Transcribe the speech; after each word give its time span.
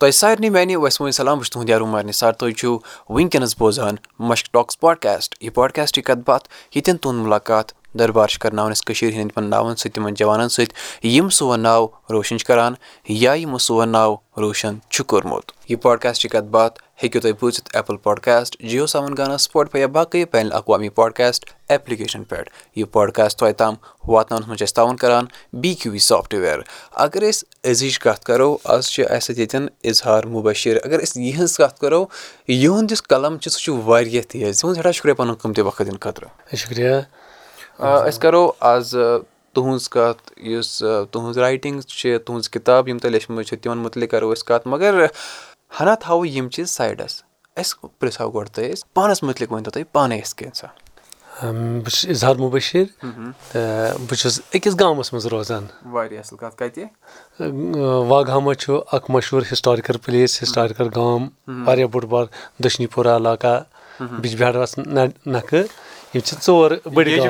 تۄہہِ 0.00 0.12
سارنٕے 0.14 0.48
میانہِ 0.50 0.76
وسمو 0.82 1.10
سلام 1.12 1.38
بہٕ 1.38 1.44
چھُس 1.44 1.52
تُہُنٛد 1.52 1.70
یارو 1.70 1.86
مارنہِ 1.86 2.14
سار 2.14 2.32
تُہۍ 2.32 2.52
چھِو 2.58 2.78
وٕنکیٚنَس 3.08 3.56
بوزان 3.58 3.96
مشک 4.28 4.52
ٹاکٕس 4.52 4.78
پاڈکاسٹ 4.80 5.34
یہِ 5.40 5.52
پاڈکاسٹٕچ 5.54 6.04
کَتھ 6.04 6.18
باتھ 6.26 6.48
ییٚتؠن 6.74 6.96
تُہُنٛد 6.96 7.24
مُلاقات 7.24 7.72
دربار 7.98 8.28
چھِ 8.28 8.38
کَرناوان 8.38 8.72
أسۍ 8.72 8.82
کٔشیٖرِ 8.86 9.14
ہِنٛدۍ 9.14 9.30
تِمَن 9.34 9.50
ناوَن 9.50 9.76
سۭتۍ 9.76 9.92
تِمَن 9.94 10.14
جوانَن 10.14 10.48
سۭتۍ 10.48 10.74
یِم 11.04 11.28
سون 11.28 11.60
ناو 11.60 11.86
روشَن 12.10 12.38
چھِ 12.38 12.46
کَران 12.46 12.74
یا 13.08 13.32
یِمو 13.32 13.58
سون 13.58 13.88
ناو 13.88 14.14
روشَن 14.40 14.74
چھُ 14.90 15.04
کوٚرمُت۔ 15.06 15.52
یہِ 15.68 15.80
پاڈکاسٹٕچ 15.82 16.32
کَتھ 16.32 16.44
باتھ 16.44 16.78
ہیٚکِو 17.02 17.20
تُہۍ 17.20 17.32
بوٗزِتھ 17.40 17.76
ایپٕل 17.76 17.96
پاڈکاسٹ 17.96 18.56
جِیو 18.70 18.86
سیوَن 18.86 19.14
گانا 19.18 19.38
سپاٹفاے 19.38 19.80
یا 19.80 19.86
باقٕے 19.86 20.24
بین 20.32 20.46
الاقوامی 20.46 20.88
پاڈکاسٹ 20.88 21.50
ایپلِکیشَن 21.68 22.24
پؠٹھ 22.24 22.50
یہِ 22.76 22.86
پاڈکاسٹ 22.92 23.38
تۄہہِ 23.38 23.54
تام 23.56 23.74
واتناونَس 24.08 24.46
منٛز 24.48 24.58
چھِ 24.58 24.66
أسۍ 24.66 24.74
تعاوُن 24.74 24.96
کَران 24.96 25.24
بی 25.52 25.74
کیوٗ 25.74 25.92
وی 25.92 25.98
سافٹوِیَر 25.98 26.58
اگر 27.04 27.22
أسۍ 27.30 27.70
أزِچ 27.70 27.98
کَتھ 27.98 28.24
کَرو 28.24 28.56
آز 28.64 28.88
چھِ 28.88 29.04
اَسہِ 29.10 29.38
ییٚتؠن 29.38 29.66
اِظہار 29.82 30.24
مُبشِر۔ 30.24 30.76
اگر 30.84 30.98
أسۍ 31.02 31.22
یِہٕنٛز 31.22 31.56
کَتھ 31.56 31.80
کَرو 31.80 32.04
یِہُنٛد 32.48 32.90
یُس 32.90 33.02
قلم 33.02 33.38
چھُ 33.38 33.50
سُہ 33.50 33.60
چھُ 33.60 33.72
واریاہ 33.84 34.30
تیز۔ 34.30 34.60
تُہُنٛد 34.60 34.76
سٮ۪ٹھاہ 34.76 34.92
شُکریہ 34.92 35.14
پَنُن 35.14 35.34
قۭمتی 35.34 35.60
وقت 35.60 35.78
دِنہٕ 35.78 36.00
خٲطرٕ۔ 36.00 36.56
شُکریہ 36.56 36.94
أسۍ 37.80 38.18
کَرو 38.20 38.50
آز 38.60 38.94
تُہٕنٛز 39.52 39.88
کَتھ 39.88 40.32
یُس 40.48 40.82
تُہٕنٛز 41.10 41.38
رایٹِنٛگ 41.38 41.80
چھِ 41.80 42.18
تُہٕنٛز 42.24 42.48
کِتاب 42.50 42.88
یِم 42.88 42.98
تۄہہِ 42.98 43.12
لیٚچھمٕژ 43.12 43.46
چھِ 43.48 43.58
تِمَن 43.62 43.78
مُتعلِق 43.78 44.10
کَرو 44.10 44.32
أسۍ 44.32 44.44
کَتھ 44.46 44.68
مگر 44.68 45.06
ہنا 45.80 45.94
تھاوو 45.94 46.24
یِم 46.26 46.48
چیٖز 46.48 46.70
سایڈَس 46.70 47.22
اَسہِ 47.56 47.88
پِرٛژھو 47.98 48.30
گۄڈٕ 48.30 48.50
تۄہہِ 48.54 48.72
أسۍ 48.72 48.84
پانَس 48.94 49.22
مُتعلِق 49.22 49.52
ؤنۍتو 49.52 49.70
تُہۍ 49.70 49.84
پانَے 49.92 50.18
اَسہِ 50.18 50.38
کینٛژھا؟ 50.38 50.68
بہٕ 51.42 51.90
چھُس 51.90 52.06
اِظہار 52.08 52.36
مُبشِر 52.36 52.84
تہٕ 53.00 53.98
بہٕ 54.08 54.16
چھُس 54.20 54.40
أکِس 54.54 54.74
گامَس 54.80 55.12
منٛز 55.12 55.26
روزان۔ 55.26 55.64
واریاہ 55.92 56.20
اَصٕل 56.20 56.36
کَتھ 56.36 56.56
کَتہِ؟ 56.56 56.84
واگامہ 58.08 58.52
چھُ 58.60 58.80
اَکھ 58.92 59.10
مشہوٗر 59.10 59.42
ہِسٹارِکَل 59.52 59.96
پٕلیس 60.04 60.42
ہِسٹارِکَل 60.42 60.88
گام 60.96 61.28
واریاہ 61.66 61.86
بوٚڑ 61.92 62.04
بار 62.12 62.24
دٔچھنی 62.62 62.86
پوٗرا 62.92 63.16
علاقہ 63.16 63.62
بِجبِہارَس 64.00 64.78
نَکھٕ 65.26 65.62
یِم 66.14 66.20
چھِ 66.26 66.36
ژور 66.46 66.70
بٔڑۍ 66.94 67.20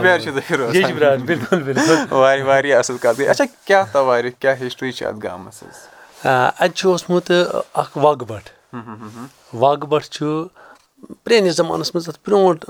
واریاہ 2.47 2.79
اَصٕل 2.79 2.97
کَتھ 3.03 3.21
اچھا 3.29 3.45
کیٛاہ 3.67 3.85
تَوارِ 3.93 4.31
کیٛاہ 4.41 4.57
ہِسٹرٛی 4.61 4.93
چھِ 4.93 5.07
اَتھ 5.07 5.19
گامَس 5.23 5.63
حظ؟ 5.63 5.77
اَتہِ 6.25 6.75
چھُ 6.77 6.91
اوسمُت 6.91 7.31
اَکھ 7.31 7.99
واگہٕ 7.99 8.27
بَٹ 8.29 8.49
واگہٕ 9.63 9.89
بَٹ 9.91 10.05
چھُ 10.15 10.25
پرٛٲنِس 11.25 11.57
زَمانَس 11.57 11.95
منٛز 11.95 12.09
اَتھ 12.09 12.19
برونٛٹھ 12.27 12.65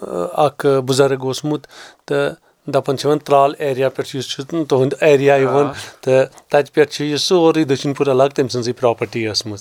اَکھ 0.46 0.66
بُزَرٕگ 0.86 1.24
اوسمُت 1.24 1.66
تہٕ 2.06 2.34
دَپان 2.66 2.96
چھِ 2.96 3.06
یِوان 3.06 3.18
ترٛال 3.18 3.54
ایریا 3.58 3.88
پٮ۪ٹھ 3.88 4.16
یُس 4.16 4.28
چھُ 4.30 4.44
تُہُنٛد 4.68 4.94
ایریا 5.00 5.36
یِوان 5.36 5.66
تہٕ 6.00 6.26
تَتہِ 6.50 6.72
پٮ۪ٹھ 6.74 6.92
چھُ 6.94 7.04
یہِ 7.04 7.18
سورُے 7.18 7.64
دٔچھِنۍ 7.64 7.94
پوٗر 7.96 8.10
علاقہٕ 8.12 8.34
تٔمۍ 8.36 8.48
سٕنٛزٕے 8.52 8.72
پرٛاپَرٹی 8.80 9.26
ٲسمٕژ 9.26 9.60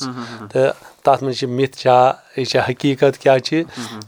تہٕ 0.52 0.74
تَتھ 1.04 1.24
منٛز 1.24 1.38
چھِ 1.40 1.48
مِتھ 1.58 1.78
چھا 1.78 2.00
یہِ 2.38 2.46
چھا 2.52 2.60
حقیٖقت 2.70 3.18
کیٛاہ 3.22 3.38
چھِ 3.48 3.64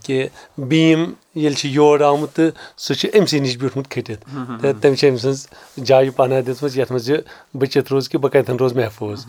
کہِ 0.06 0.28
بیٖم 0.70 1.12
ییٚلہِ 1.36 1.58
چھِ 1.58 1.70
یور 1.70 2.00
آمُت 2.10 2.34
تہٕ 2.36 2.52
سُہ 2.84 2.94
چھُ 3.00 3.08
أمۍ 3.18 3.28
سٕے 3.30 3.40
نِش 3.40 3.58
بیوٗٹھمُت 3.58 3.88
کھٔٹِتھ 3.92 4.24
تہٕ 4.62 4.74
تٔمۍ 4.82 4.96
چھِ 5.00 5.10
أمۍ 5.10 5.18
سٕنٛز 5.24 5.48
جایہِ 5.88 6.10
پَناہ 6.16 6.42
دِژمٕژ 6.48 6.78
یَتھ 6.78 6.92
منٛز 6.92 7.10
یہِ 7.10 7.18
بٔچِتھ 7.60 7.92
روٗز 7.92 8.10
کہِ 8.10 8.20
بہٕ 8.22 8.32
کَتٮ۪ن 8.34 8.58
روزٕ 8.60 8.76
محفوٗظ 8.76 9.26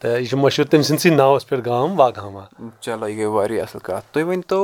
تہٕ 0.00 0.18
یہِ 0.20 0.28
چھُ 0.28 0.38
مشہوٗر 0.38 0.68
تٔمۍ 0.70 0.82
سٕنٛدسٕے 0.82 1.10
ناوَس 1.10 1.48
پٮ۪ٹھ 1.48 1.66
گام 1.66 1.98
واگامہ 2.00 2.44
چلو 2.80 3.08
یہِ 3.08 3.16
گٔے 3.18 3.26
واریاہ 3.36 3.62
اَصٕل 3.62 3.80
کَتھ 3.82 4.12
تُہۍ 4.12 4.24
ؤنۍتو 4.28 4.60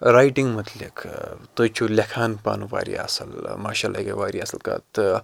رایٹِنٛگ 0.00 0.54
مُتعلِق 0.56 1.06
تُہۍ 1.54 1.68
چھِو 1.74 1.86
لیکھان 1.88 2.34
پانہٕ 2.42 2.68
واریاہ 2.70 3.04
اَصٕل 3.04 3.56
ماشاء 3.62 3.88
اللہ 3.88 3.98
یہِ 4.00 4.06
گٔے 4.06 4.12
واریاہ 4.20 4.42
اَصٕل 4.42 4.58
کَتھ 4.64 4.84
تہٕ 4.94 5.20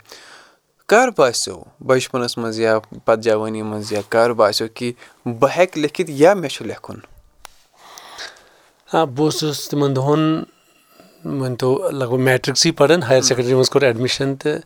کَر 0.88 1.08
باسیٚو 1.16 1.62
بَچپَنَس 1.86 2.36
منٛز 2.38 2.60
یا 2.60 2.78
پَتہٕ 3.04 3.22
جوٲنی 3.22 3.62
منٛز 3.62 3.92
یا 3.92 4.00
کَر 4.14 4.32
باسیٚو 4.40 4.68
کہِ 4.74 4.92
بہٕ 5.24 5.56
ہٮ۪کہٕ 5.56 5.80
لیکھِتھ 5.82 6.10
یا 6.10 6.34
مےٚ 6.34 6.50
چھُ 6.50 6.64
لیکھُن 6.66 6.98
آ 8.92 9.04
بہٕ 9.04 9.24
اوسُس 9.24 9.68
تِمَن 9.68 9.96
دۄہَن 9.96 10.22
مٲنۍتو 11.24 11.90
لگ 11.90 12.04
بگ 12.04 12.20
میٹرِکسٕے 12.20 12.72
پَران 12.78 13.02
ہایر 13.02 13.20
سیٚکنڈری 13.20 13.54
منٛز 13.54 13.70
کوٚر 13.70 13.84
ایڈمِشَن 13.84 14.34
تہٕ 14.36 14.60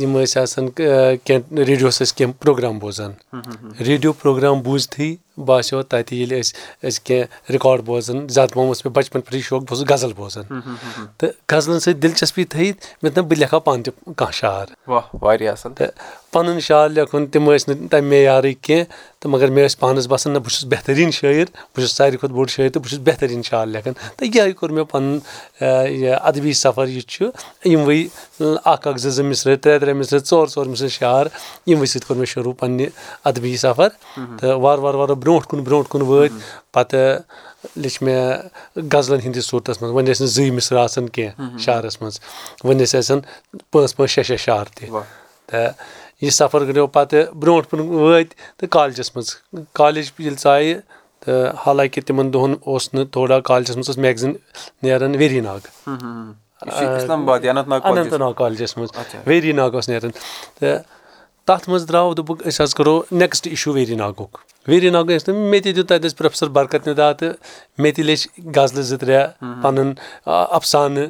یِم 0.00 0.16
ٲسۍ 0.18 0.40
آسان 0.42 0.68
کینٛہہ 0.70 1.64
ریڈیوَس 1.68 2.02
ٲسۍ 2.02 2.16
کینٛہہ 2.16 2.42
پرٛوگرام 2.42 2.78
بوزان 2.78 3.12
ریڈیو 3.86 4.12
پرٛوگرام 4.12 4.60
بوٗزتھٕے 4.62 5.14
باسیٚو 5.46 5.82
تَتہِ 5.82 6.16
ییٚلہِ 6.16 6.40
أسۍ 6.40 6.52
أسۍ 6.88 7.00
کینٛہہ 7.04 7.52
رِکاڈ 7.52 7.80
بوزان 7.80 8.28
زیادٕ 8.28 8.52
پَہَم 8.54 8.66
اوس 8.66 8.86
مےٚ 8.86 8.94
بَچپَن 8.94 9.20
پٮ۪ٹھٕے 9.20 9.40
شوق 9.40 9.62
بہٕ 9.62 9.70
اوسُس 9.70 9.90
غزل 9.90 10.12
بوزان۔ 10.12 10.60
تہٕ 11.18 11.30
غزلَن 11.52 11.80
سۭتۍ 11.80 12.00
دِلچَسپی 12.02 12.44
تھٲیِتھ 12.44 12.86
مےٚ 13.02 13.12
دوٚپ 13.16 13.26
بہٕ 13.26 13.38
لیکھٕ 13.38 13.54
ہا 13.54 13.58
پانہٕ 13.58 13.84
تہِ 13.84 14.14
کانٛہہ 14.16 14.32
شعر۔ 14.32 14.66
واریاہ 15.22 15.52
اَصٕل۔ 15.52 15.72
تہٕ 15.74 15.88
پَنُن 16.32 16.60
شعر 16.60 16.88
لیکھُن 16.88 17.26
تِم 17.26 17.50
ٲسۍ 17.50 17.74
نہٕ 17.74 17.88
تَمہِ 17.90 18.02
معیارٕکۍ 18.02 18.62
کینٛہہ 18.62 18.84
تہٕ 19.20 19.30
مگر 19.30 19.50
مےٚ 19.50 19.64
ٲسۍ 19.64 19.78
پانَس 19.78 20.06
باسان 20.06 20.32
نہ 20.32 20.38
بہٕ 20.38 20.50
چھُس 20.50 20.64
بہتریٖن 20.72 21.10
شٲعر 21.10 21.44
بہٕ 21.52 21.80
چھُس 21.80 21.92
ساروی 21.96 22.16
کھۄتہٕ 22.16 22.34
بوٚڑ 22.36 22.48
شٲعر 22.48 22.68
تہٕ 22.68 22.82
بہٕ 22.82 22.90
چھُس 22.90 22.98
بہتریٖن 23.04 23.42
شعر 23.42 23.66
لیکھان۔ 23.66 23.94
تہٕ 24.16 24.28
یِہے 24.34 24.52
کوٚر 24.52 24.72
مےٚ 24.72 24.84
پَنُن 24.90 25.18
یہِ 25.60 26.14
اَدبی 26.28 26.52
سفر 26.52 26.86
یُس 26.88 27.06
چھُ 27.06 27.24
یِموٕے 27.64 28.00
اَکھ 28.72 28.88
اَکھ 28.88 28.98
زٕ 28.98 29.10
زٕ 29.16 29.24
مِثرٕ 29.24 29.56
ترٛےٚ 29.62 29.80
ترٛےٚ 29.80 29.96
مِثرٕ 30.00 30.20
ژور 30.30 30.46
ژور 30.54 30.66
مِثرٕ 30.66 30.88
شعر 30.88 31.26
یِموٕے 31.66 31.86
سۭتۍ 31.92 32.06
کوٚر 32.06 32.18
مےٚ 32.18 32.30
شروٗع 32.32 32.52
پنٛنہِ 32.60 32.86
اَدبی 33.24 33.56
سفر۔ 33.56 33.88
تہٕ 34.38 34.58
وارٕ 34.62 34.80
وارٕ 34.84 34.96
وارٕ 34.96 35.16
برونٛٹھ 35.22 35.46
کُن 35.48 35.60
برونٛٹھ 35.64 35.88
کُن 35.90 36.02
وٲتۍ۔ 36.02 36.38
پَتہٕ 36.72 37.20
لیٚچھ 37.76 38.02
مےٚ 38.02 38.22
غزلَن 38.92 39.20
ہِنٛدِس 39.24 39.44
صوٗرتَس 39.50 39.82
منٛز 39.82 39.94
وۄنۍ 39.94 40.08
ٲسۍ 40.08 40.20
نہٕ 40.20 40.32
زٕے 40.34 40.50
مِثرٕ 40.50 40.78
آسان 40.84 41.08
کینٛہہ 41.08 41.58
شعرَس 41.64 42.02
منٛز۔ 42.02 42.20
وۄنۍ 42.64 42.80
ٲسۍ 42.80 42.98
آسان 42.98 43.20
پانٛژھ 43.70 43.96
پانٛژھ 43.96 44.12
شےٚ 44.12 44.24
شےٚ 44.24 44.36
شعر 44.36 44.64
تہِ۔ 44.74 44.88
تہٕ 45.46 45.72
یہِ 46.22 46.32
سفر 46.32 46.64
گٔیو 46.68 46.86
پَتہٕ 46.86 47.32
برونٛٹھ 47.40 47.68
کُن 47.70 47.80
وٲتۍ 47.80 48.34
تہٕ 48.58 48.68
کالجَس 48.70 49.16
منٛز۔ 49.16 49.28
کالج 49.72 50.10
ییٚلہِ 50.18 50.38
ژایہِ 50.42 50.76
تہٕ 51.24 51.54
حالانٛکہِ 51.66 52.04
تِمَن 52.06 52.32
دۄہَن 52.32 52.54
اوس 52.66 52.94
نہٕ 52.94 53.04
تھوڑا 53.12 53.40
کالجَس 53.48 53.76
منٛز 53.76 53.88
اوس 53.88 53.98
میگزیٖن 53.98 54.32
نیران 54.82 55.14
ویری 55.18 55.40
ناگ 55.40 55.60
اننت 57.84 58.12
ناگ 58.12 58.32
کالجَس۔ 58.40 58.76
منٛز 58.76 58.90
ویری 59.26 59.52
ناگ 59.52 59.70
اوس 59.74 59.88
نیران۔ 59.88 60.10
تہٕ 60.58 60.78
تَتھ 61.46 61.68
منٛز 61.68 61.88
درٛاو 61.88 62.14
دوٚپُکھ 62.14 62.46
أسۍ 62.48 62.64
حظ 62.64 62.74
کَرو 62.74 63.02
نیکٕسٹ 63.12 63.48
اِشوٗ 63.50 63.72
ویری 63.74 63.94
ناگُک 63.94 64.38
ویری 64.68 64.90
ناگ 64.90 65.04
ٲسۍ 65.04 65.28
نہٕ 65.28 65.50
مےٚ 65.50 65.62
تہِ 65.62 65.74
دیُت 65.76 65.88
تَتہِ 65.88 66.04
ٲسۍ 66.04 66.16
پروفیسر 66.18 66.48
برکت 66.56 66.88
نِدا 66.88 67.12
تہٕ 67.12 67.32
مےٚ 67.78 67.92
تہِ 67.94 68.04
لیٚچھ 68.04 68.28
غزلہٕ 68.56 68.82
زٕ 68.82 68.98
ترٛےٚ 68.98 69.62
پَنُن 69.62 69.92
اَفسانہٕ 70.26 71.06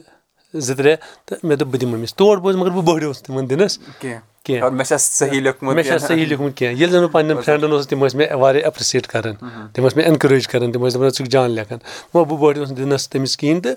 زٕ 0.54 0.77
ترٛےٚ 0.77 0.97
تہٕ 1.27 1.38
مےٚ 1.42 1.56
دوٚپ 1.59 1.71
بہٕ 1.71 1.81
دِمہٕ 1.81 1.98
أمِس۔ 1.98 2.15
تور 2.15 2.38
بوٗز 2.38 2.56
مگر 2.56 2.71
بہٕ 2.71 2.84
بٔڑیوس 2.84 3.22
تِمن 3.22 3.50
دِنَس۔ 3.50 3.78
کینٛہہ 3.98 4.29
مےٚ 4.48 4.84
چھا 4.84 4.98
صحیح 4.98 6.26
لیوٗکھمُت 6.26 6.56
کینٛہہ؟ 6.56 6.76
ییٚلہِ 6.76 6.92
زَن 6.92 7.00
بہٕ 7.00 7.12
پَنٕنٮ۪ن 7.12 7.42
فرٛؠنٛڈَن 7.42 7.72
اوسُس 7.72 7.88
تِم 7.88 8.06
ٲسۍ 8.06 8.16
مےٚ 8.16 8.32
واریاہ 8.32 8.64
ایپرِسیٹ 8.64 9.06
کَران۔ 9.06 9.34
تِم 9.72 9.86
ٲسۍ 9.86 9.96
مےٚ 9.96 10.06
اٮ۪نکَریج 10.06 10.48
کَران 10.48 10.72
تِم 10.72 10.86
ٲسۍ 10.86 10.94
دَپان 10.94 11.08
ژٕ 11.08 11.16
چھُکھ 11.16 11.28
جان 11.30 11.50
لیکھان۔ 11.50 11.78
وۄنۍ 12.14 12.26
بہٕ 12.28 12.38
بٔڑیوس 12.38 12.76
دِنَس 12.76 13.08
تٔمِس 13.10 13.36
کِہیٖنۍ 13.36 13.60
تہٕ 13.62 13.74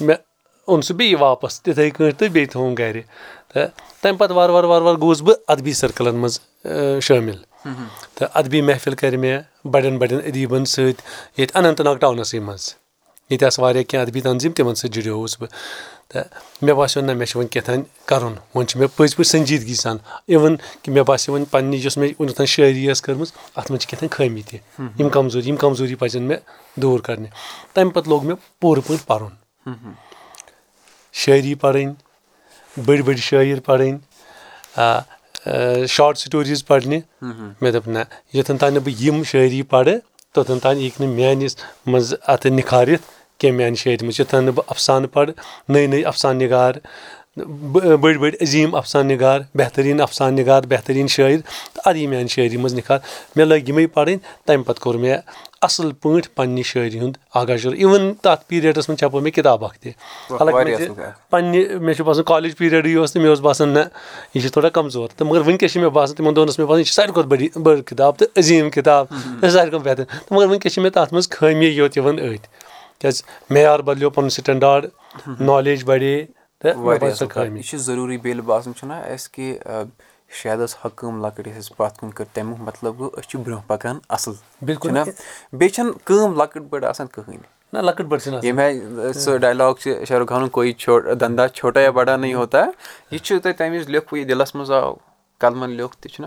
مےٚ 0.00 0.16
اوٚن 0.66 0.82
سُہ 0.82 0.94
بیٚیہِ 0.94 1.20
واپَس 1.20 1.62
تِتھَے 1.62 1.90
کٲٹھۍ 1.90 2.18
تہٕ 2.18 2.28
بیٚیہِ 2.28 2.50
تھووُم 2.50 2.74
گَرِ۔ 2.78 3.00
تہٕ 3.54 3.68
تَمہِ 4.02 4.18
پَتہٕ 4.18 4.36
وارٕ 4.36 4.52
وارٕ 4.52 4.68
وارٕ 4.68 4.84
وارٕ 4.84 5.00
گوٚوُس 5.00 5.22
بہٕ 5.22 5.36
اَدبی 5.48 5.72
سٔرکٕلَن 5.72 6.14
منٛز 6.14 6.38
شٲمِل۔ 7.02 7.36
تہٕ 8.14 8.28
اَدبی 8.34 8.60
محفِل 8.60 8.94
کَرِ 8.94 9.14
مےٚ 9.16 9.40
بَڑٮ۪ن 9.64 9.98
بَڑٮ۪ن 9.98 10.20
أدیٖبَن 10.28 10.64
سۭتۍ 10.64 11.02
ییٚتہِ 11.38 11.50
اننت 11.54 11.80
ناگ 11.80 11.96
ٹاونَسٕے 11.96 12.40
منٛز 12.40 12.74
ییٚتہِ 13.30 13.46
آسہٕ 13.46 13.62
واریاہ 13.62 13.82
کینٛہہ 13.88 14.06
اَدبی 14.06 14.20
تنظیٖم 14.20 14.52
تِمَن 14.52 14.74
سۭتۍ 14.74 14.92
جُڑیووُس 14.94 15.38
بہٕ 15.40 15.50
تہٕ 16.08 16.24
مےٚ 16.62 16.74
باسیٚو 16.76 17.04
نہ 17.04 17.12
مےٚ 17.12 17.26
چھُ 17.28 17.38
وۄنۍ 17.38 17.48
کیٛاہ 17.52 17.66
تام 17.66 17.82
کَرُن 18.06 18.34
وۄنۍ 18.54 18.66
چھُ 18.68 18.78
مےٚ 18.78 18.88
پٔزۍ 18.96 19.16
پٲٹھۍ 19.16 19.30
سنجیٖدگی 19.30 19.74
سان 19.74 19.96
اِوٕن 20.28 20.56
کہِ 20.82 20.92
مےٚ 20.94 21.04
باسیٚو 21.08 21.34
وۄنۍ 21.34 21.50
پَننہِ 21.50 21.84
یۄس 21.84 21.96
مےٚ 21.96 22.12
وُنیُک 22.18 22.36
تانۍ 22.36 22.46
شٲعری 22.46 22.86
ٲس 22.90 23.02
کٔرمٕژ 23.02 23.30
اَتھ 23.56 23.70
منٛز 23.70 23.80
چھِ 23.82 23.88
کیٛاہ 23.88 24.00
تام 24.00 24.08
خٲمی 24.16 24.42
تہِ 24.48 24.58
یِم 24.98 25.08
کَمزوٗری 25.08 25.48
یِم 25.48 25.56
کَمزوٗری 25.56 25.94
پَزن 25.94 26.22
مےٚ 26.22 26.38
دوٗر 26.82 27.00
کَرنہِ 27.06 27.28
تَمہِ 27.74 27.92
پَتہٕ 27.94 28.08
لوگ 28.08 28.24
مےٚ 28.24 28.36
پوٗرٕ 28.60 28.82
پٲٹھۍ 28.86 29.06
پَرُن 29.06 29.32
شٲعری 31.12 31.54
پَرٕنۍ 31.54 31.92
بٔڑۍ 32.86 33.02
بٔڑۍ 33.02 33.20
شٲعر 33.28 33.60
پَرٕنۍ 33.66 33.96
شاٹ 35.88 36.18
سٹوریٖز 36.18 36.64
پَرنہِ 36.66 36.98
مےٚ 37.60 37.72
دوٚپ 37.72 37.88
نہ 37.88 37.98
یوٚتَن 38.32 38.56
تانۍ 38.58 38.72
نہٕ 38.72 38.82
بہٕ 38.84 39.02
یِم 39.02 39.22
شٲعری 39.22 39.62
پَرٕ 39.62 39.98
توٚتَن 40.34 40.58
تانۍ 40.62 40.80
ہیٚکہِ 40.82 41.00
نہٕ 41.06 41.14
میٛٲنِس 41.16 41.56
منٛز 41.86 42.14
اَتھٕ 42.32 42.50
نِکھارِتھ 42.50 43.02
کینٛہہ 43.38 43.56
میٛانہِ 43.56 43.76
شٲعری 43.78 44.04
منٛز 44.04 44.20
یوٚتانۍ 44.20 44.44
نہٕ 44.44 44.54
بہٕ 44.56 44.64
اَفسانہٕ 44.72 45.12
پَرٕ 45.12 45.32
نٔے 45.68 45.86
نٔے 45.86 46.04
اَفسان 46.10 46.36
نِگار 46.38 46.72
بٔڑۍ 47.36 48.18
بٔڑۍ 48.18 48.34
عظیٖم 48.40 48.74
اَفسان 48.74 49.06
نِگار 49.06 49.40
بہتریٖن 49.54 50.00
اَفسان 50.00 50.34
نِگار 50.34 50.62
بہتریٖن 50.62 51.06
شٲعر 51.06 51.40
تہٕ 51.74 51.82
اَدٕ 51.84 51.96
یی 51.96 52.06
میٛانہِ 52.06 52.30
شٲعری 52.30 52.56
منٛز 52.56 52.74
نِکھار 52.74 52.98
مےٚ 53.36 53.46
لٲگۍ 53.46 53.68
یِمے 53.68 53.86
پَرٕنۍ 53.86 54.18
تَمہِ 54.46 54.64
پَتہٕ 54.66 54.82
کوٚر 54.82 54.96
مےٚ 54.96 55.18
اَصٕل 55.62 55.92
پٲٹھۍ 55.92 56.34
پنٛنہِ 56.34 56.64
شٲعری 56.64 57.00
ہُنٛد 57.00 57.16
آغاز 57.34 57.60
شروٗع۔ 57.60 57.78
اِوٕن 57.78 58.14
تَتھ 58.14 58.48
پیٖریڈَس 58.48 58.88
منٛز 58.88 58.98
چھَپو 58.98 59.20
مےٚ 59.20 59.32
کِتاب 59.32 59.64
اکھ 59.64 59.78
تہِ۔ 59.78 59.92
پنٛنہِ 61.30 61.72
مےٚ 61.72 61.94
چھُ 61.94 62.04
باسان 62.04 62.24
کالیج 62.24 62.56
پیٖریڈٕے 62.56 62.94
اوس 62.94 63.12
تہٕ 63.12 63.22
مےٚ 63.22 63.30
اوس 63.30 63.40
باسان 63.40 63.68
نہ 63.68 63.78
یہِ 64.34 64.42
چھِ 64.42 64.52
تھوڑا 64.52 64.68
کَمزور۔ 64.68 65.08
تہٕ 65.16 65.26
مگر 65.26 65.40
وٕنکیٚس 65.40 65.72
چھِ 65.72 65.80
مےٚ 65.80 65.90
باسان 65.90 66.16
تِمن 66.16 66.36
دۄہن 66.36 66.48
اوس 66.48 66.58
مےٚ 66.58 66.68
باسان 66.68 66.78
یہِ 66.78 66.86
چھِ 66.86 66.94
ساروی 66.94 67.12
کھۄتہٕ 67.12 67.30
بٔڑ 67.30 67.58
بٔڑ 67.58 67.80
کِتاب 67.80 68.16
تہٕ 68.16 68.28
عظیٖم 68.36 68.70
کِتاب۔ 68.70 69.06
ساروی 69.40 69.70
کھۄتہٕ 69.70 69.78
بہتریٖن۔ 69.78 70.18
تہٕ 70.28 70.36
مگر 70.36 70.46
وٕنکیٚس 70.46 70.74
چھِ 70.74 70.82
مےٚ 70.82 70.92
تَتھ 70.92 71.12
منٛز 71.12 71.28
خٲمی 71.30 71.66
یوت 71.66 71.96
یِوان 71.96 72.16
أتھۍ۔ 72.16 72.46
کیٛازِ 72.98 73.22
معیار 73.50 73.80
بَدلیو 73.80 74.10
پَنُن 74.10 74.28
سِٹنٛڈاڈ 74.28 74.86
نالیج 75.40 75.84
بَڑے 75.84 76.24
یہِ 76.64 77.62
چھِ 77.64 77.78
ضروٗری 77.78 78.16
بیٚیہِ 78.16 78.44
باسان 78.44 78.74
چھُنہ 78.74 78.92
اَسہِ 78.92 79.32
کہِ 79.32 79.58
شاید 80.42 80.58
ٲس 80.60 80.76
حکٲم 80.84 81.20
لۄکٕٹ 81.24 81.46
یۄس 81.46 81.56
اَسہِ 81.56 81.76
پَتھ 81.76 81.98
کُن 82.00 82.10
کٔر 82.10 82.24
تَمیُک 82.32 82.60
مطلب 82.60 82.98
گوٚو 82.98 83.10
أسۍ 83.18 83.28
چھِ 83.28 83.40
برونٛہہ 83.40 83.66
پَکان 83.66 83.98
اَصٕل 84.08 84.34
بِلکُل 84.62 84.88
چھُنہ 84.88 85.02
بیٚیہِ 85.52 85.74
چھَنہٕ 85.74 85.92
کٲم 86.04 86.34
لۄکٕٹ 86.40 86.62
بٔڑ 86.70 86.84
آسان 86.84 87.06
کٕہٕنۍ۔ 87.06 87.38
نہ 87.72 87.78
لۄکٕٹ 87.78 88.06
بٔڑ 88.06 88.18
چھِنہٕ 88.18 88.38
آسان. 88.38 88.46
ییٚمہِ 88.46 88.64
آیہِ 88.64 89.14
سُہ 89.14 89.36
ڈایلاگ 89.38 89.74
چھِ 89.74 90.04
شاہ 90.08 90.18
رُخ 90.18 90.28
خانُن 90.28 90.48
کویی 90.48 90.72
چھوٹ 90.72 91.06
دنٛدا 91.20 91.48
چھوٹا 91.48 91.80
یا 91.80 91.90
بَڑا 91.90 92.16
نہیں 92.16 92.34
ہوتا 92.34 92.64
یہِ 93.10 93.20
چھُ 93.20 93.40
تۄہہِ 93.42 93.56
تَمہِ 93.56 93.78
وِزِ 93.78 93.90
لیوٚکھوٕ 93.90 94.18
یہِ 94.18 94.28
دِلَس 94.28 94.54
منٛز 94.54 94.70
آو 94.70 94.94
قلمَن 95.38 95.70
لیوٚکھ 95.70 95.96
تہِ 96.00 96.10
چھُنہ 96.12 96.26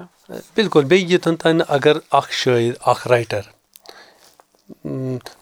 بِلکُل 0.56 0.84
بیٚیہِ 0.84 1.12
یوٚتَن 1.12 1.36
تانۍ 1.36 1.66
اگر 1.68 1.98
اَکھ 2.12 2.32
شٲعر 2.32 2.90
اَکھ 2.90 3.08
رایٹَر 3.08 3.42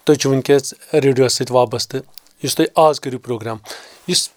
تُہۍ 0.03 0.15
چھِو 0.15 0.29
وٕنکیٚس 0.29 0.73
ریڈیوَس 0.93 1.33
سۭتۍ 1.33 1.55
وابستہٕ 1.55 2.01
یُس 2.43 2.55
تُہۍ 2.55 2.67
آز 2.75 2.99
کٔرِو 2.99 3.17
پروگرام 3.19 3.57
یُس 4.07 4.29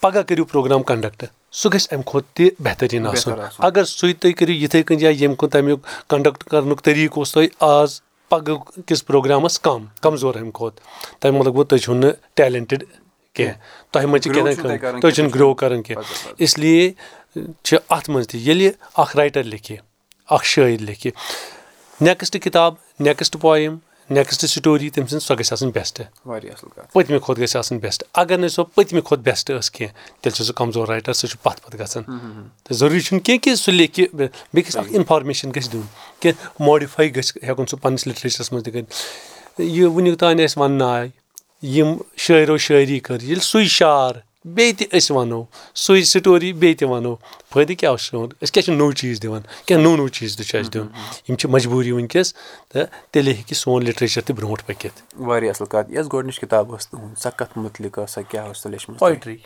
پَگہہ 0.00 0.22
کٔرِو 0.22 0.44
پروگرام 0.44 0.82
کَنڈَکٹ 0.82 1.24
سُہ 1.52 1.74
گژھِ 1.74 1.86
اَمہِ 1.90 2.04
کھۄتہٕ 2.04 2.34
تہِ 2.34 2.48
بہتریٖن 2.58 3.06
آسُن۔ 3.06 3.32
اگر 3.58 3.84
سُے 3.84 4.12
تُہۍ 4.12 4.32
کٔرِو 4.32 4.52
یِتھٕے 4.52 4.82
کٔنۍ 4.82 5.02
یا 5.02 5.10
ییٚمہِ 5.10 5.36
کُن 5.36 5.48
تَمیُک 5.48 5.80
کَنڈَکٹ 6.08 6.44
کَرنُک 6.44 6.82
طٔریٖقہٕ 6.82 7.18
اوس 7.18 7.32
تۄہہِ 7.32 7.48
آز 7.60 8.00
پَگہہ 8.28 8.80
کِس 8.86 9.06
پروگرامَس 9.06 9.60
کَم 9.60 9.84
کَمزور 10.00 10.34
اَمہِ 10.34 10.52
کھۄتہٕ۔ 10.54 11.16
تَمہِ 11.20 11.38
مطلب 11.38 11.52
گوٚو 11.52 11.64
تُہۍ 11.64 11.78
چھِو 11.78 11.94
نہٕ 11.94 12.10
ٹیلَنٹِڈ 12.34 12.84
کینٛہہ۔ 13.34 13.54
تۄہہِ 13.90 14.06
منٛز 14.08 14.22
چھِ 14.22 14.34
کینٛہہ 14.34 15.00
تُہۍ 15.00 15.10
چھِنہٕ 15.10 15.34
گرو 15.34 15.54
کَران 15.54 15.82
کینٛہہ۔ 15.82 16.32
اِسلیے 16.38 16.92
چھِ 17.62 17.78
اَتھ 17.88 18.10
منٛز 18.10 18.28
تہِ 18.28 18.40
ییٚلہِ 18.40 18.70
اَکھ 18.96 19.16
رایٹَر 19.16 19.42
لیکھِ 19.42 19.76
اَکھ 20.30 20.44
شٲعر 20.44 20.78
لیکھِ۔ 20.80 21.10
نیکٕسٹ 22.00 22.36
کِتاب 22.42 22.74
نیکٕسٹ 23.00 23.36
پویِم 23.40 23.76
نیکٕسٹ 24.10 24.44
سٹوری 24.50 24.88
تٔمۍ 24.90 25.06
سٕنٛز 25.06 25.22
سۄ 25.24 25.34
گژھِ 25.38 25.52
آسٕنۍ 25.52 25.72
بیسٹ 25.74 26.00
پٔتمہِ 26.92 27.20
کھۄتہٕ 27.20 27.42
گژھِ 27.42 27.56
آسٕنۍ 27.56 27.80
بیسٹ 27.80 28.04
اگر 28.22 28.38
نہٕ 28.38 28.48
سۄ 28.48 28.62
پٔتمہِ 28.74 29.02
کھۄتہٕ 29.04 29.24
بیسٹ 29.24 29.50
ٲس 29.50 29.70
کینٛہہ 29.70 29.92
تیٚلہِ 30.22 30.36
چھُ 30.36 30.44
سُہ 30.44 30.52
کمزور 30.56 30.88
رایٹر 30.88 31.12
سُہ 31.12 31.26
چھُ 31.28 31.36
پتھ 31.42 31.60
پتھ 31.62 31.76
گژھان. 31.76 32.02
تہٕ 32.64 32.76
ضروٗری 32.76 33.00
چھُنہٕ 33.00 33.24
کینٛہہ 33.24 33.42
کہِ 33.42 33.56
سُہ 33.56 33.72
لیکھِ 33.72 34.06
بیٚیہِ 34.14 34.66
گژھِ 34.66 34.76
اکھ 34.78 34.88
انفارمیشن 34.96 35.50
گژھِ 35.56 35.72
دیُن 35.72 35.82
کینٛہہ 36.20 36.62
ماڈِفاے 36.66 37.08
گژھِ 37.16 37.32
ہٮ۪کُن 37.48 37.66
سُہ 37.66 37.76
پنٕنِس 37.82 38.06
لِٹریچرس 38.06 38.52
منٛز 38.52 38.64
تہِ 38.64 38.72
کٔرِتھ. 38.72 38.94
یہِ 39.58 39.84
وٕنیُک 39.84 40.18
تانۍ 40.20 40.44
اَسہِ 40.44 40.62
وننہٕ 40.62 40.88
آے 40.88 41.08
یِم 41.62 41.94
شٲعرو 42.16 42.56
شٲعری 42.56 42.98
کٔر 43.00 43.22
ییٚلہِ 43.22 43.42
سُے 43.42 43.64
شار 43.78 44.14
بیٚیہِ 44.44 44.76
تہِ 44.78 44.86
أسۍ 44.96 45.16
وَنو 45.16 45.42
سُے 45.74 46.02
سٹوری 46.04 46.52
بیٚیہِ 46.52 46.78
تہِ 46.78 46.88
وَنو 46.88 47.14
فٲیدٕ 47.52 47.74
کیاہ 47.78 47.90
اوس 47.90 48.02
سون 48.02 48.28
أسۍ 48.42 48.52
کیاہ 48.52 48.64
چھِ 48.64 48.72
نوٚو 48.74 48.92
چیٖز 49.00 49.22
دِوان؟ 49.22 49.42
کینٛہہ 49.66 49.82
نوٚو 49.84 49.96
نوٚو 49.96 50.08
چیٖز 50.16 50.36
تہِ 50.36 50.44
چھُ 50.46 50.58
اَسہِ 50.58 50.72
دیُن 50.72 50.86
یِم 51.28 51.36
چھِ 51.36 51.50
مجبوٗری 51.50 51.92
وٕنکیٚس 51.92 52.34
تہٕ 52.70 52.86
تیٚلے 53.12 53.32
ہیٚکہِ 53.32 53.56
سون 53.56 53.84
لِٹریچر 53.84 54.20
تہِ 54.26 54.36
برونٛٹھ 54.36 54.64
پٔکِتھ۔ 54.66 54.98
واریاہ 55.28 55.52
اَصٕل 55.54 55.66
کَتھ۔ 55.72 55.90
یۄس 55.90 56.06
گۄڈٕنِچ 56.12 56.40
کِتاب 56.40 56.64
ٲس 56.74 56.88
تُہُنٛد 56.88 57.18
سۄ 57.22 57.30
کَتھ 57.38 57.58
مُتعلِق 57.58 57.98
ٲس 57.98 58.10
سۄ 58.14 58.22
کیاہ 58.30 58.48
ٲس 58.50 58.66
لیٚچھمٕژ 58.66 58.98
پویٹری 58.98 59.36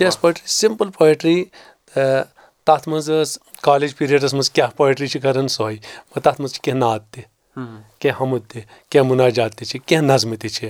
یہِ 0.00 0.08
ٲس 0.08 0.20
پویٹری 0.20 0.48
سِمپٕل 0.60 0.90
پویٹری 0.98 1.44
تہٕ 1.94 2.24
تَتھ 2.66 2.88
منٛز 2.88 3.10
ٲس 3.10 3.38
کالیج 3.62 3.96
پیٖریڈَس 3.96 4.32
منٛز 4.34 4.50
کیاہ 4.50 4.70
پویٹری 4.76 5.06
چھِ 5.06 5.22
کَران 5.22 5.48
سۄے؟ 5.48 5.74
مگر 5.74 6.20
تَتھ 6.20 6.40
منٛز 6.40 6.52
چھِ 6.52 6.60
کینٛہہ 6.64 6.78
نعت 6.78 7.02
تہِ 7.12 7.22
کینٛہہ 7.98 8.22
حمُد 8.22 8.50
تہِ 8.50 8.62
کینٛہہ 8.90 9.08
مُناجات 9.08 9.54
تہِ 9.56 9.66
چھِ 9.68 9.78
کینٛہہ 9.86 10.12
نظمہٕ 10.12 10.38
تہِ 10.40 10.50
چھِ 10.50 10.68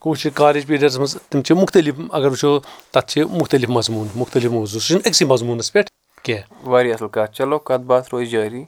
کُس 0.00 0.20
چھِ 0.20 0.30
کالیج 0.34 0.66
پیٖریڈَس 0.66 0.98
منٛز 0.98 1.16
تِم 1.28 1.42
چھِ 1.42 1.56
مُختٔلِف 1.56 1.94
اگر 2.12 2.26
وٕچھو 2.26 2.58
تَتھ 2.90 3.08
چھِ 3.10 3.22
مُختٔلِف 3.30 3.68
مضموٗن 3.68 4.08
مُختٔلِف 4.14 4.50
موضوٗع 4.50 4.80
سُہ 4.80 4.86
چھُنہٕ 4.86 5.02
أکسٕے 5.06 5.26
مضموٗنَس 5.26 5.72
پٮ۪ٹھ 5.72 5.90
کینٛہہ۔ 6.22 6.68
واریاہ 6.68 6.94
اَصٕل 6.94 7.08
کَتھ۔ 7.08 7.32
چلو 7.36 7.58
کَتھ 7.58 7.82
باتھ 7.82 8.08
روزِ 8.12 8.30
جٲری 8.30 8.64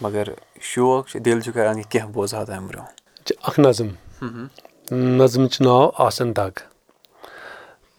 مگر 0.00 0.24
شوق 0.60 1.08
چھُ 1.08 1.20
دِل 1.20 1.40
چھُ 1.40 1.52
کَران 1.54 1.78
یہِ 1.78 1.84
کینٛہہ 1.88 2.10
بوزہا 2.12 2.44
تَمہِ 2.44 2.68
برونٛہہ۔ 2.68 3.24
چھِ 3.24 3.34
اَکھ 3.42 3.60
نظم۔ 3.60 3.88
نظمہِ 4.92 5.50
چھُ 5.50 5.64
ناو 5.66 5.90
آسان 5.98 6.36
دگ۔ 6.36 6.54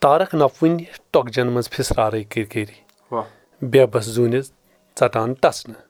تارَکھ 0.01 0.35
نَفوٕنۍ 0.35 0.83
ٹۄگجَن 1.11 1.47
منٛز 1.47 1.69
پھِسرارٕے 1.69 2.23
کٔرۍ 2.23 2.49
کٔرۍ 2.51 3.23
بے 3.61 3.85
بَس 3.85 4.05
زوٗنہِ 4.05 4.41
ژَٹان 4.99 5.33
ٹَسنہٕ۔ 5.33 5.81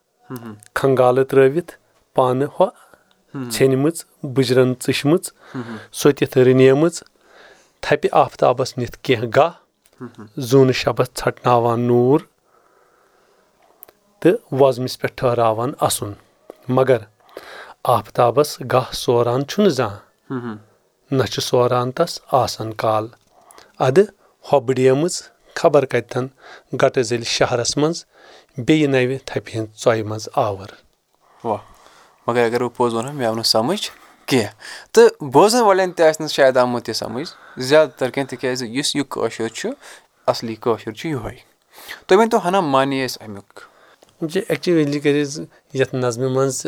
کھنٛگالہٕ 0.73 1.25
ترٛٲوِتھ 1.25 1.71
پانہٕ 2.15 2.47
ہۄ 2.59 2.67
ژھیٚنمٕژ 3.53 3.97
بٕجرَن 4.33 4.71
ژٕچھمٕژ 4.83 5.23
سوٚتِتھ 5.99 6.37
رٕنیمٕژ 6.45 6.95
تھَپہِ 7.83 8.09
آفتابَس 8.23 8.69
نِتھ 8.77 8.97
کینٛہہ 9.05 9.29
گاہ 9.35 9.53
زوٗنہٕ 10.49 10.79
شَبَس 10.81 11.09
ژھٹناوان 11.19 11.79
نوٗر 11.87 12.19
تہٕ 14.21 14.35
وۄزمِس 14.59 14.99
پٮ۪ٹھ 14.99 15.15
ٹھٔہراوان 15.17 15.71
اَسُن 15.87 16.11
مگر 16.75 16.99
آفتابَس 17.95 18.49
گاہ 18.71 18.87
سوران 19.03 19.41
چھُنہٕ 19.49 19.73
زانٛہہ 19.77 20.55
نہ 21.17 21.25
چھُ 21.31 21.39
سوران 21.49 21.91
تَس 21.97 22.13
آسان 22.43 22.69
کال 22.81 23.05
اَدٕ 23.87 24.05
ہۄبڈیمٕژ 24.45 25.13
خبر 25.59 25.85
کَتٮ۪ن 25.91 26.25
گَٹہٕ 26.81 27.03
ذٔلۍ 27.09 27.29
شہرَس 27.35 27.71
منٛز 27.79 27.97
بیٚیہِ 28.65 28.87
نَوِ 28.93 29.17
تھَپہِ 29.27 29.51
ہِنٛز 29.55 29.69
ژۄیہِ 29.83 30.03
منٛز 30.09 30.25
آوُر 30.45 30.69
مگر 32.27 32.45
اگر 32.45 32.63
بہٕ 32.63 32.75
پوٚز 32.75 32.93
وَنو 32.93 33.11
مےٚ 33.13 33.27
آو 33.27 33.35
نہٕ 33.35 33.51
سَمٕجھ 33.55 33.89
کینٛہہ 34.27 34.51
تہٕ 34.93 35.29
بوزَن 35.33 35.61
والٮ۪ن 35.61 35.91
تہِ 35.91 36.07
آسہِ 36.07 36.21
نہٕ 36.21 36.33
شاید 36.35 36.57
آمُت 36.57 36.89
یہِ 36.89 36.95
سَمٕجھ 36.95 37.29
زیادٕ 37.69 37.97
تَر 37.97 38.09
کینٛہہ 38.09 38.29
تِکیازِ 38.29 38.63
یُس 38.77 38.95
یہِ 38.95 39.03
کٲشُر 39.09 39.47
چھُ 39.57 39.69
اَصلی 40.31 40.55
کٲشُر 40.61 40.91
چھُ 40.91 41.09
یِہوے 41.09 41.35
تُہۍ 42.07 42.17
ؤنۍ 42.17 42.29
تو 42.31 42.37
ہَنا 42.47 42.59
معنی 42.73 43.03
اَسہِ 43.03 43.23
اَمیُک 43.23 43.59
چھِ 44.31 44.41
ایٚکچُؤلی 44.49 44.99
کَرِ 44.99 45.25
یَتھ 45.79 45.95
نظمہِ 45.95 46.29
منٛز 46.35 46.65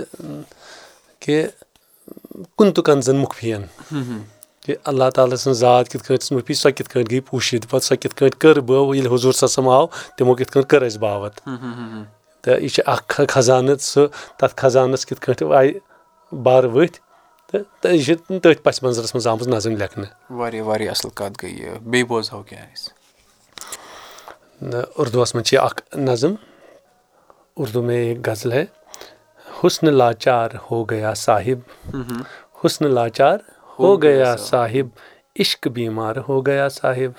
کہِ 1.19 1.45
کُنہِ 2.57 2.73
تہٕ 2.75 2.83
کَنزَن 2.85 3.17
مُخفِیَن 3.17 3.63
کہِ 4.63 4.75
اللہ 4.89 5.09
تعالیٰ 5.15 5.37
سٕنٛز 5.37 5.59
ذات 5.59 5.89
کِتھ 5.89 6.03
کٲٹھۍ 6.03 6.23
ٲس 6.23 6.31
مُفی 6.31 6.53
سۄ 6.53 6.69
کِتھ 6.77 6.89
کٲٹھۍ 6.89 7.11
گٔے 7.11 7.19
پوٗشِد 7.29 7.69
پَتہٕ 7.69 7.87
سۄ 7.87 7.95
کِتھ 8.01 8.15
کٲٹھۍ 8.15 8.39
کٔر 8.41 8.59
بٲو 8.59 8.93
ییٚلہِ 8.93 9.13
حضوٗر 9.13 9.47
صٲب 9.47 9.69
آو 9.69 9.85
تِمو 10.17 10.33
کِتھ 10.35 10.51
کٲٹھۍ 10.51 10.69
کٔر 10.69 10.81
اَسہِ 10.85 10.99
باوَت 10.99 11.39
تہٕ 12.43 12.61
یہِ 12.61 12.69
چھِ 12.73 12.81
اَکھ 12.93 13.21
خزانہٕ 13.33 13.81
سُہ 13.91 14.03
تَتھ 14.39 14.55
خزانَس 14.61 15.05
کِتھ 15.05 15.21
کٲٹھۍ 15.25 15.51
آیہِ 15.59 15.73
بَر 16.31 16.63
ؤتھۍ 16.73 16.99
تہٕ 17.81 17.93
یہِ 17.93 18.03
چھِ 18.05 18.15
تٔتھۍ 18.27 18.63
پَس 18.63 18.83
منظرَس 18.83 19.15
منٛز 19.15 19.27
آمٕژ 19.27 19.47
نظم 19.47 19.75
لیکھنہٕ 19.81 20.11
واریاہ 20.39 20.63
واریاہ 20.63 20.91
اَصٕل 20.91 21.09
کَتھ 21.15 21.43
گٔے 21.43 21.49
یہِ 21.49 21.77
بیٚیہِ 21.91 22.07
بوزہو 22.07 22.41
کیٛاہ 22.43 22.67
اَسہِ 22.73 22.91
اُردوَس 24.99 25.35
منٛز 25.35 25.47
چھِ 25.47 25.57
اَکھ 25.57 25.81
نظم 25.97 26.33
اُردو 27.59 27.81
میں 27.81 27.97
ایک 28.07 28.17
غزل 28.27 28.51
ہے 28.51 28.65
حُسنہٕ 29.63 29.93
لاچار 29.93 30.49
ہو 30.71 30.83
گیا 30.89 31.13
صاحب 31.13 31.59
حُسنہٕ 32.63 32.91
لاچار 32.91 33.37
ہو 33.79 34.01
گیا 34.01 34.35
صاحب 34.49 34.87
عشق 35.39 35.67
بیمار 35.75 36.15
ہو 36.27 36.45
گیا 36.45 36.67
صاحب 36.69 37.11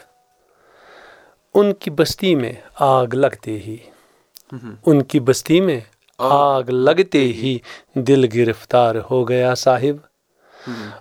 اُن 1.55 1.73
کی 1.81 1.91
بستی 1.91 2.35
میں 2.35 2.53
آگ 2.95 3.15
لگتے 3.15 3.59
ہی 3.59 3.77
اُن 4.85 5.03
کی 5.03 5.21
بستی 5.21 5.61
میں 5.61 5.81
آگ 6.19 6.71
لگتے 6.79 7.23
ہی 7.33 7.57
دل 8.07 8.27
گرفتار 8.35 8.95
ہو 9.11 9.29
گیا 9.29 9.53
صاحب 9.57 9.97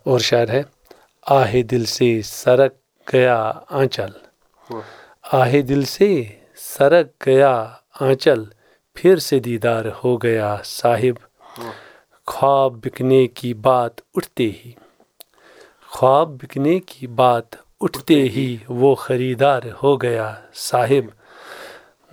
اور 0.05 0.19
شاعر 0.19 0.49
ہے 0.49 0.61
آہے 1.25 1.61
دل 1.63 1.85
سے 1.87 2.09
سرک 2.25 2.73
گیا 3.07 3.39
آنچل 3.71 4.11
آہے 5.33 5.61
دل 5.61 5.83
سے 5.87 6.09
سرک 6.67 7.07
گیا 7.25 7.53
آنچل 8.01 8.43
پھر 8.97 9.17
سے 9.19 9.39
دیدار 9.39 9.85
ہو 10.03 10.15
گیا 10.23 10.55
صاحب 10.65 11.17
خواب 12.27 12.73
بکنے 12.83 13.25
کی 13.35 13.53
بات 13.61 14.01
اٹھتے 14.15 14.49
ہی 14.55 14.71
خواب 15.89 16.37
بکنے 16.37 16.79
کی 16.87 17.07
بات 17.15 17.55
اٹھتے 17.81 18.21
ہی 18.29 18.45
وہ 18.71 18.93
خریدار 18.95 19.61
ہو 19.83 19.95
گیا 20.01 20.27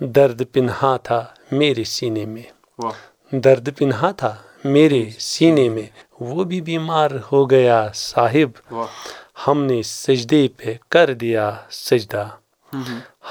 صاحب 0.01 0.05
درد 0.15 0.41
پنہا 0.51 0.97
تھا 0.97 1.25
میرے 1.51 1.83
سینے 1.83 2.25
میں۔ 2.25 2.41
درد 3.31 3.69
پنہا 3.77 4.11
تھا 4.11 4.35
میرے 4.63 5.09
سینے 5.19 5.69
میں۔ 5.69 5.87
وہ 6.19 6.43
بھی 6.43 6.61
بیمار 6.61 7.11
ہو 7.31 7.49
گیا 7.49 7.87
صاحب۔ 7.95 8.75
ہم 9.47 9.63
نے 9.63 9.81
سجدے 9.83 10.47
پہ 10.57 10.75
کر 10.89 11.13
دیا 11.13 11.55
سجدہ۔ 11.71 12.27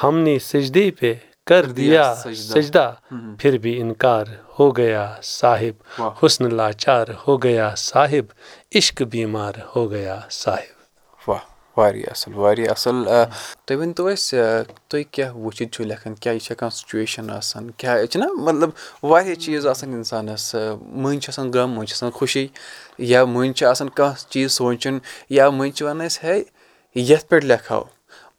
ہم 0.03 0.19
نے 0.19 0.39
سجدے 0.39 0.91
پہ 0.91 1.15
کر 1.47 1.65
دیا 1.65 2.15
سجدہ۔ 2.37 2.95
پھر 3.39 3.59
بھی 3.59 3.81
انکار 3.81 4.25
ہو 4.59 4.77
گیا 4.77 5.15
صاحب۔ 5.23 6.03
حسن 6.27 6.55
لاچار 6.55 7.07
گیا 7.43 7.75
صاحب۔ 7.75 8.33
عشق 8.75 9.03
بیمار 9.03 9.53
واہ 11.29 11.56
واریاہ 11.76 12.11
اَصٕل 12.11 12.35
واریاہ 12.35 12.71
اَصٕل 12.71 13.04
تُہۍ 13.66 13.76
ؤنۍ 13.80 13.92
تو 13.97 14.06
اَسہِ 14.06 14.38
تُہۍ 14.88 15.02
کیاہ 15.11 15.33
وٕچھِتھ 15.33 15.71
چھِو 15.75 15.85
لیکھان؟ 15.85 16.14
کیاہ 16.14 16.35
یہِ 16.35 16.40
چھِ 16.40 16.56
کانٛہہ 16.56 16.76
سُچویشَن 16.76 17.30
آسان؟ 17.30 17.71
کیاہ 17.71 18.04
چھِنہ 18.11 18.26
مطلب 18.47 18.71
واریاہ 19.02 19.35
چیٖز 19.35 19.66
آسان 19.66 19.92
اِنسانَس 19.95 20.54
مٔنٛزۍ 20.54 21.21
چھِ 21.21 21.28
آسان 21.28 21.50
غم 21.54 21.71
مٔنٛزۍ 21.75 21.87
چھِ 21.87 21.95
آسان 21.95 22.11
خوشی 22.18 22.47
یا 22.99 23.25
مٔنٛزۍ 23.25 23.52
چھِ 23.56 23.64
آسان 23.66 23.88
کانٛہہ 23.88 24.30
چیٖز 24.30 24.52
سونٛچُن 24.52 24.99
یا 25.30 25.50
مٔنٛزۍ 25.50 25.75
چھِ 25.76 25.85
وَنان 25.87 26.06
أسۍ 26.06 26.25
ہے 26.25 26.42
یَتھ 26.95 27.26
پٮ۪ٹھ 27.28 27.45
لیکھہو 27.45 27.83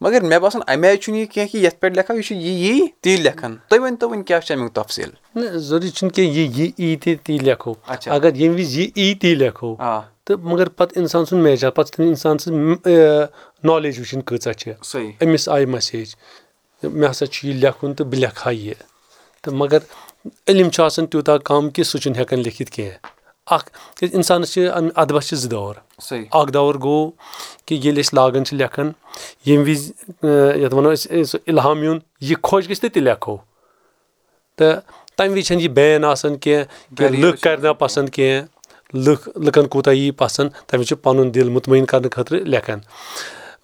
مگر 0.00 0.20
مےٚ 0.20 0.38
باسان 0.38 0.62
اَمہِ 0.66 0.86
آیہِ 0.88 0.98
چھُنہٕ 0.98 1.20
یہِ 1.20 1.28
کینٛہہ 1.28 1.52
کہِ 1.52 1.64
یَتھ 1.64 1.76
پٮ۪ٹھ 1.80 1.96
لیکھو 1.96 2.14
یہِ 2.14 2.24
چھُ 2.24 2.36
یہِ 2.36 2.52
یی 2.64 2.86
تی 3.00 3.16
لیکھان۔ 3.16 3.56
تُہۍ 3.68 3.80
ؤنۍ 3.80 3.96
تو 4.00 4.10
وۄنۍ 4.10 4.24
کیاہ 4.26 4.40
چھُ 4.40 4.56
اَمیُک 4.56 4.72
تفصیٖل؟ 4.72 5.10
نہ 5.34 5.58
ضروٗری 5.58 5.90
چھُنہٕ 5.90 6.14
کینٛہہ 6.14 6.34
یہِ 6.38 6.58
یی 6.58 6.70
ای 6.76 6.96
تہِ 6.96 7.14
تی 7.24 7.38
لیکھو۔ 7.38 7.74
اگر 8.06 8.34
ییٚمہِ 8.34 8.58
وِزِ 8.58 8.78
یہِ 8.78 8.90
ای 8.94 9.14
تی 9.14 9.34
لیکھو 9.34 9.76
تہٕ 10.24 10.36
مگر 10.50 10.68
پَتہٕ 10.68 10.96
اِنسان 11.00 11.24
سُنٛد 11.24 11.42
میجر 11.42 11.70
پَتہٕ 11.70 11.94
چھِ 11.94 12.06
اِنسان 12.06 12.38
سٕنٛز 12.38 12.88
نالیج 13.64 13.98
وٕچھِنۍ 13.98 14.22
کۭژاہ 14.26 14.52
چھِ۔ 14.52 14.72
أمِس 15.24 15.48
آیہِ 15.48 15.66
میسیج 15.66 16.08
مےٚ 16.82 17.10
ہسا 17.10 17.26
چھُ 17.26 17.48
یہِ 17.48 17.54
لیکھُن 17.62 17.94
تہٕ 17.94 18.06
بہٕ 18.06 18.20
لیکھٕ 18.20 18.46
ہا 18.46 18.50
یہِ۔ 18.50 18.74
تہٕ 19.42 19.54
مگر 19.54 19.78
علم 20.48 20.70
چھُ 20.70 20.84
آسان 20.84 21.06
تیوٗتاہ 21.06 21.36
کَم 21.36 21.70
کہِ 21.70 21.84
سُہ 21.84 21.98
چھُنہٕ 21.98 22.18
ہٮ۪کان 22.20 22.38
لیکھِتھ 22.38 22.70
کینٛہہ۔ 22.70 22.96
اکھ 23.54 23.70
اِنسانَس 24.00 24.52
چھِ 24.52 24.68
اَدبَس 24.96 25.28
چھِ 25.28 25.36
زٕ 25.36 25.50
دور۔ 25.50 25.74
اکھ 26.30 26.52
دور 26.52 26.74
گوٚو 26.74 27.10
کہِ 27.66 27.84
ییٚلہِ 27.84 28.04
أسۍ 28.04 28.14
لاگان 28.14 28.44
چھِ 28.44 28.56
لیکھان 28.56 28.92
ییٚمہِ 29.46 29.68
وِزِ 29.68 29.92
یَتھ 30.62 30.74
وَنو 30.74 30.92
أسۍ 30.94 31.38
اِلہام 31.46 31.82
یُن 31.82 31.98
یہِ 32.20 32.36
خۄش 32.42 32.64
گژھِ 32.70 32.80
تہٕ 32.80 32.90
تہِ 32.94 33.02
لیکھو۔ 33.02 33.36
تہٕ 34.56 34.80
تَمہِ 35.16 35.30
وِزِ 35.30 35.46
چھنہٕ 35.46 35.62
یہِ 35.62 35.70
بین 35.70 36.04
آسان 36.04 36.36
کینٛہہ 36.36 36.96
کہِ 36.96 37.18
لُکھ 37.20 37.40
کَرنا 37.42 37.72
پَسنٛد 37.72 38.10
کینٛہہ 38.10 38.46
لُکھ 39.04 39.28
لُکَن 39.44 39.66
کوٗتاہ 39.68 39.94
یی 39.94 40.10
پَسنٛد 40.10 40.50
تَمہِ 40.66 40.80
وِزِ 40.80 40.88
چھُ 40.88 40.96
پَنُن 41.02 41.34
دِل 41.34 41.48
مُطمعین 41.48 41.84
کَرنہٕ 41.84 42.10
خٲطرٕ 42.10 42.40
لیکھان۔ 42.40 42.78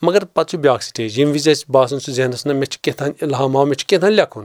مگر 0.02 0.24
پَتہٕ 0.24 0.50
چھُ 0.50 0.58
بیٛاکھ 0.58 0.84
سٹیج 0.84 1.18
ییٚمہِ 1.18 1.34
وِزِ 1.34 1.48
اَسہِ 1.50 1.70
باسان 1.74 2.00
چھُ 2.00 2.12
ذہنَس 2.12 2.46
نہ 2.46 2.52
مےٚ 2.52 2.70
چھُ 2.70 2.78
کیٛاہ 2.82 2.98
تام 2.98 3.10
اِلہام 3.20 3.56
آو 3.56 3.64
مےٚ 3.66 3.78
چھُ 3.78 3.86
کیٛاہ 3.86 4.00
تام 4.00 4.10
لیکھُن۔ 4.10 4.44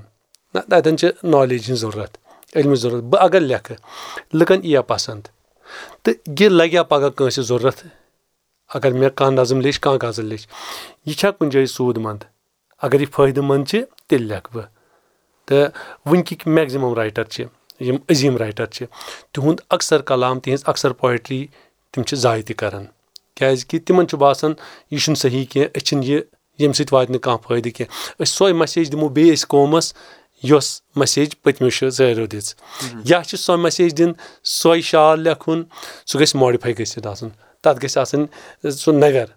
نہ 0.54 0.60
تَتؠن 0.70 0.98
چھِ 0.98 1.08
نالیج 1.24 1.64
ہِنٛز 1.68 1.80
ضوٚرَتھ 1.82 2.18
علمٕچ 2.56 2.80
ضوٚرَتھ 2.80 3.04
بہٕ 3.04 3.24
اگر 3.24 3.40
لیکھٕ 3.40 3.76
لُکَن 4.34 4.60
یی 4.64 4.72
یا 4.72 4.82
پَسنٛد۔ 4.82 5.24
تہٕ 6.04 6.14
یہِ 6.40 6.50
لَگہِ 6.50 6.80
پَگاہ 6.90 7.10
کٲنٛسہِ 7.10 7.44
ضوٚرَتھ 7.44 7.88
اگر 8.74 8.92
مےٚ 8.92 9.10
کانٛہہ 9.16 9.42
نظم 9.42 9.62
لیٚچھ 9.62 9.82
کانٛہہ 9.82 10.08
غزل 10.08 10.26
لیٚچھ 10.26 10.48
یہِ 11.06 11.16
چھا 11.16 11.32
کُنہِ 11.32 11.52
جایہِ 11.52 11.68
سوٗد 11.68 11.98
منٛد؟ 11.98 12.24
اگر 12.82 13.02
یہِ 13.02 13.10
فٲیدٕ 13.12 13.44
منٛد 13.44 13.68
چھِ 13.68 13.82
تیٚلہِ 14.08 14.28
لیکھٕ 14.28 14.54
بہٕ۔ 14.54 14.66
تہٕ 15.46 15.70
وٕنکِکۍ 16.06 16.54
میکزِمَم 16.54 16.94
رایٹَر 16.94 17.24
چھِ 17.24 17.46
یِم 17.80 17.96
عظیٖم 18.10 18.38
رایٹَر 18.38 18.66
چھِ 18.66 18.86
تِہُنٛد 19.32 19.60
اَکثر 19.70 20.02
کلام 20.02 20.40
تِہنٛز 20.40 20.64
اَکثر 20.66 20.92
پویٹری 20.92 21.48
تِم 21.92 22.04
چھِ 22.04 22.18
زایہِ 22.18 22.46
تہِ 22.46 22.56
کَران۔ 22.56 22.86
کیٛازِکہِ 23.36 23.80
تِمَن 23.86 24.08
چھُ 24.08 24.18
باسان 24.18 24.54
یہِ 24.92 25.02
چھُنہٕ 25.02 25.20
صحیح 25.20 25.46
کینٛہہ 25.46 25.70
أسۍ 25.78 25.86
چھِنہٕ 25.86 26.06
یہِ 26.06 26.22
ییٚمہِ 26.60 26.76
سۭتۍ 26.76 26.94
واتہِ 26.94 27.12
نہٕ 27.12 27.20
کانٛہہ 27.20 27.48
فٲیدٕ 27.48 27.72
کینٛہہ۔ 27.76 28.24
أسۍ 28.24 28.34
سۄے 28.38 28.54
مسیج 28.54 28.92
دِمو 28.92 29.08
بیٚیہِ 29.08 29.38
أسۍ 29.38 29.48
قومَس 29.48 29.94
یۄس 30.44 30.82
مسیج 30.96 31.36
پٔتمیو 31.44 31.70
چھِ 31.70 31.90
زٲرِو 31.90 32.26
دِژ۔ 32.26 32.54
یا 33.04 33.24
چھِ 33.24 33.38
سۄ 33.40 33.58
مسیج 33.58 33.98
دِنۍ 33.98 34.14
سۄے 34.44 34.82
شال 34.82 35.20
لیکھُن 35.20 35.64
سُہ 36.06 36.20
گژھِ 36.20 36.36
ماڈِفاے 36.36 36.74
گٔژھِتھ 36.80 37.08
آسُن 37.08 37.30
تَتھ 37.64 37.84
گژھِ 37.84 37.98
آسٕنۍ 37.98 38.72
سُہ 38.82 38.92
نَویر 38.94 39.28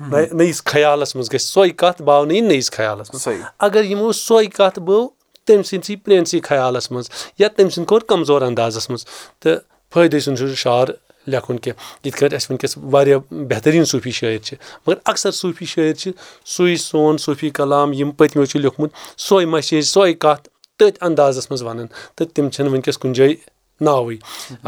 نٔیِس 0.00 0.62
خیالَس 0.64 1.14
منٛز 1.16 1.32
گژھِ 1.32 1.42
سۄے 1.42 1.70
کَتھ 1.80 2.02
باونہٕ 2.02 2.36
یِنۍ 2.36 2.48
نٔیِس 2.48 2.70
خیالَس 2.70 3.10
منٛز 3.12 3.28
اگر 3.66 3.84
یِمو 3.84 4.12
سۄے 4.12 4.46
کَتھ 4.58 4.78
بٲو 4.86 5.08
تٔمۍ 5.46 5.62
سٕنٛدسٕے 5.62 5.96
پرٛٲنسٕے 6.04 6.40
خیالَس 6.48 6.90
منٛز 6.90 7.08
یا 7.38 7.48
تٔمۍ 7.48 7.70
سٕنٛدۍ 7.70 7.86
کوٚر 7.88 8.00
کَمزور 8.08 8.42
اَندازَس 8.42 8.90
منٛز 8.90 9.04
تہٕ 9.40 9.56
فٲیدٕ 9.92 10.18
سُنٛد 10.24 10.38
چھُ 10.38 10.54
شعر 10.64 10.88
لیکھُن 11.26 11.58
کینٛہہ 11.58 12.06
یِتھ 12.06 12.16
کٲٹھۍ 12.16 12.34
اَسہِ 12.36 12.50
وٕنکیٚس 12.50 12.76
واریاہ 12.92 13.18
بہتریٖن 13.50 13.84
صوٗفی 13.84 14.10
شٲعر 14.18 14.38
چھِ 14.44 14.56
مگر 14.86 14.96
اَکثر 15.10 15.30
صوٗفی 15.40 15.66
شٲعر 15.72 15.92
چھِ 16.00 16.12
سُے 16.54 16.76
سون 16.76 17.18
صوٗفی 17.24 17.50
کلام 17.58 17.92
یِم 17.92 18.10
پٔتمیو 18.18 18.44
چھِ 18.44 18.60
لیوٗکھمُت 18.60 18.90
سۄے 19.28 19.44
مسیج 19.54 19.84
سۄے 19.86 20.12
کَتھ 20.24 20.48
تٔتھۍ 20.78 21.06
اَندازَس 21.06 21.50
منٛز 21.50 21.62
وَنان 21.62 21.86
تہٕ 22.16 22.26
تِم 22.34 22.48
چھِنہٕ 22.50 22.72
وٕنکیٚس 22.72 22.98
کُنہِ 22.98 23.14
جایہِ 23.16 23.34
ناوٕے 23.80 24.16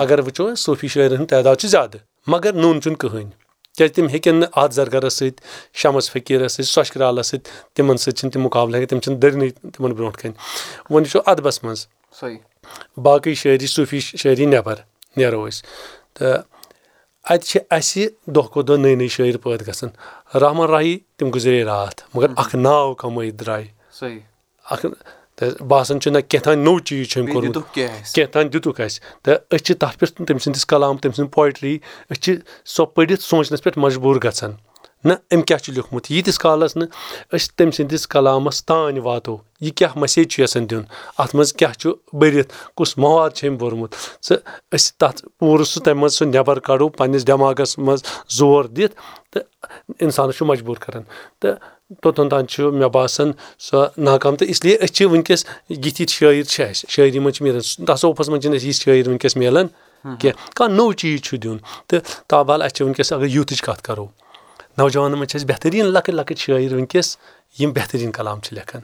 اگر 0.03 0.19
وٕچھو 0.27 0.55
صوٗفی 0.55 0.89
شٲعرَن 0.89 1.17
ہُنٛد 1.17 1.29
تعداد 1.29 1.57
چھُ 1.61 1.69
زیادٕ 1.69 2.12
مگر 2.27 2.53
نوٚن 2.53 2.81
چھُنہٕ 2.83 2.99
کٕہٕنۍ 2.99 3.31
کیازِ 3.77 3.93
تِم 3.95 4.09
ہیٚکن 4.09 4.35
نہٕ 4.35 4.49
اَتھ 4.57 4.75
زرگرس 4.75 5.15
سۭتۍ 5.15 5.47
شمس 5.75 6.11
فقیٖرس 6.11 6.53
سۭتۍ 6.53 6.71
سۄچھ 6.71 6.93
کرالس 6.93 7.27
سۭتۍ 7.27 7.51
تِمن 7.75 7.97
سۭتۍ 7.97 8.17
چھِنہٕ 8.19 8.33
تِم 8.33 8.43
مُقابلہٕ 8.43 8.81
ہیٚکان 8.81 8.89
تِم 8.89 9.01
چھِنہٕ 9.01 9.21
دٔرنٕے 9.21 9.71
تِمن 9.71 9.93
برونٛٹھ 9.93 10.19
کَنۍ 10.19 10.33
وۄنۍ 10.91 11.05
وٕچھو 11.05 11.21
اَدبس 11.27 11.65
منٛز۔ 11.65 11.87
باقٕے 12.97 13.35
شٲعری 13.35 13.67
صوٗفی 13.67 14.01
شٲعری 14.01 14.47
نؠبر 14.47 14.75
نیرو 15.17 15.49
أسۍ۔ 15.49 15.63
تہٕ 16.15 16.43
اَتہِ 17.25 17.45
چھِ 17.49 17.61
اَسہِ 17.71 18.07
دۄہ 18.27 18.43
کھۄتہٕ 18.43 18.67
دۄہ 18.69 18.77
نٔے 18.77 18.95
نٔے 18.95 19.09
شٲعر 19.09 19.37
پٲدٕ 19.37 19.67
گژھان۔ 19.69 19.91
رحمان 20.39 20.69
راہی 20.69 20.99
تِم 21.17 21.31
گُزرے 21.35 21.65
راتھ 21.65 22.03
مگر 22.15 22.27
اکھ 22.37 22.57
ناو 22.57 22.95
کَمٲیِتھ 22.95 23.37
درٛاے۔ 23.37 23.65
اکھ 24.71 24.87
تہٕ 25.43 25.65
باسان 25.69 26.01
چھُ 26.01 26.11
نہ 26.13 26.19
کیٛاہ 26.29 26.45
تام 26.45 26.59
نوٚو 26.59 26.79
چیٖز 26.87 27.09
چھُ 27.11 27.21
أمۍ 27.21 27.33
کوٚرمُت 27.33 27.75
کینٛہہ 27.75 28.33
تام 28.33 28.49
دِتُکھ 28.53 28.81
اَسہِ 28.81 29.01
تہٕ 29.23 29.37
أسۍ 29.55 29.65
چھِ 29.65 29.75
تَتھ 29.81 29.99
پؠٹھ 29.99 30.13
تٔمۍ 30.27 30.39
سٕنٛدِس 30.43 30.67
کلام 30.67 30.97
تٔمۍ 30.97 31.15
سٕنٛز 31.17 31.31
پویٹری 31.35 31.79
أسۍ 32.11 32.21
چھِ 32.23 32.35
سۄ 32.75 32.85
پٔرِتھ 32.95 33.23
سونٛچنَس 33.23 33.63
پؠٹھ 33.63 33.79
مجبوٗر 33.79 34.17
گژھان 34.25 34.53
نہ 35.05 35.13
أمۍ 35.35 35.43
کیاہ 35.47 35.59
چھُ 35.59 35.73
لیوٗکھمُت 35.75 36.11
ییٖتِس 36.11 36.39
کالَس 36.39 36.77
نہٕ 36.77 36.89
أسۍ 37.35 37.49
تٔمۍ 37.57 37.71
سٕنٛدِس 37.77 38.07
کلامَس 38.09 38.65
تانۍ 38.65 39.01
واتو 39.05 39.37
یہِ 39.61 39.73
کیاہ 39.77 39.99
مسیج 39.99 40.29
چھُ 40.33 40.43
یَژھان 40.43 40.71
دیُن 40.71 40.83
اَتھ 41.19 41.35
منٛز 41.37 41.53
کیاہ 41.59 41.73
چھُ 41.81 41.91
بٔرِتھ 42.21 42.53
کُس 42.77 42.97
مواد 42.99 43.31
چھُ 43.37 43.49
أمۍ 43.49 43.59
بوٚرمُت 43.59 43.95
ژٕ 44.27 44.37
أسۍ 44.75 44.93
تَتھ 44.99 45.25
پوٗرٕ 45.39 45.65
سُہ 45.73 45.81
تَمہِ 45.85 46.01
منٛز 46.01 46.15
سُہ 46.19 46.25
نؠبر 46.25 46.59
کَڑو 46.69 46.89
پنٕنِس 46.89 47.27
دؠماغس 47.27 47.79
منٛز 47.79 48.03
زور 48.39 48.65
دِتھ 48.77 48.95
تہٕ 49.33 49.43
اِنسانَس 50.01 50.37
چھُ 50.37 50.47
مجبوٗر 50.47 50.79
کران 50.85 51.03
تہٕ 51.41 51.57
توٚتن 52.03 52.29
تانۍ 52.29 52.47
چھُ 52.47 52.73
مےٚ 52.73 52.89
باسان 52.93 53.33
سۄ 53.59 53.87
ناکام 53.97 54.37
تہٕ 54.37 54.49
اِسلیے 54.49 54.77
أسۍ 54.77 54.93
چھِ 54.95 55.05
وٕنکیٚس 55.07 55.45
یِتھۍ 55.69 56.01
یِتھۍ 56.01 56.15
شٲعر 56.17 56.43
چھِ 56.43 56.65
اَسہِ 56.65 56.91
شٲعری 56.93 57.19
منٛز 57.19 57.35
چھِ 57.37 57.43
میلان 57.43 57.85
تصوفَس 57.87 58.29
منٛز 58.29 58.43
چھِنہٕ 58.43 58.57
اَسہِ 58.57 58.69
یِتھۍ 58.69 58.83
شٲعر 58.83 59.09
وٕنکیٚس 59.09 59.37
میلان 59.37 59.67
کینٛہہ 60.21 60.55
کانٛہہ 60.57 60.77
نوٚو 60.77 60.93
چیٖز 60.93 61.21
چھُ 61.23 61.37
دیُن 61.43 61.59
تہٕ 61.89 62.01
تابال 62.29 62.63
اَسہِ 62.63 62.75
چھِ 62.77 62.85
وٕنکیٚس 62.85 63.13
اگر 63.13 63.27
یوٗتھٕچ 63.27 63.63
کَتھ 63.63 63.83
کَرو 63.83 64.07
نوجوانَن 64.79 65.19
منٛز 65.19 65.31
چھِ 65.31 65.37
اَسہِ 65.37 65.49
بہتریٖن 65.49 65.87
لۄکٕٹۍ 65.87 66.15
لۄکٕٹۍ 66.15 66.41
شٲعر 66.45 66.75
وٕنکیٚس 66.75 67.17
یِم 67.61 67.73
بہتریٖن 67.73 68.13
کلام 68.13 68.41
چھِ 68.41 68.55
لیکھان 68.55 68.83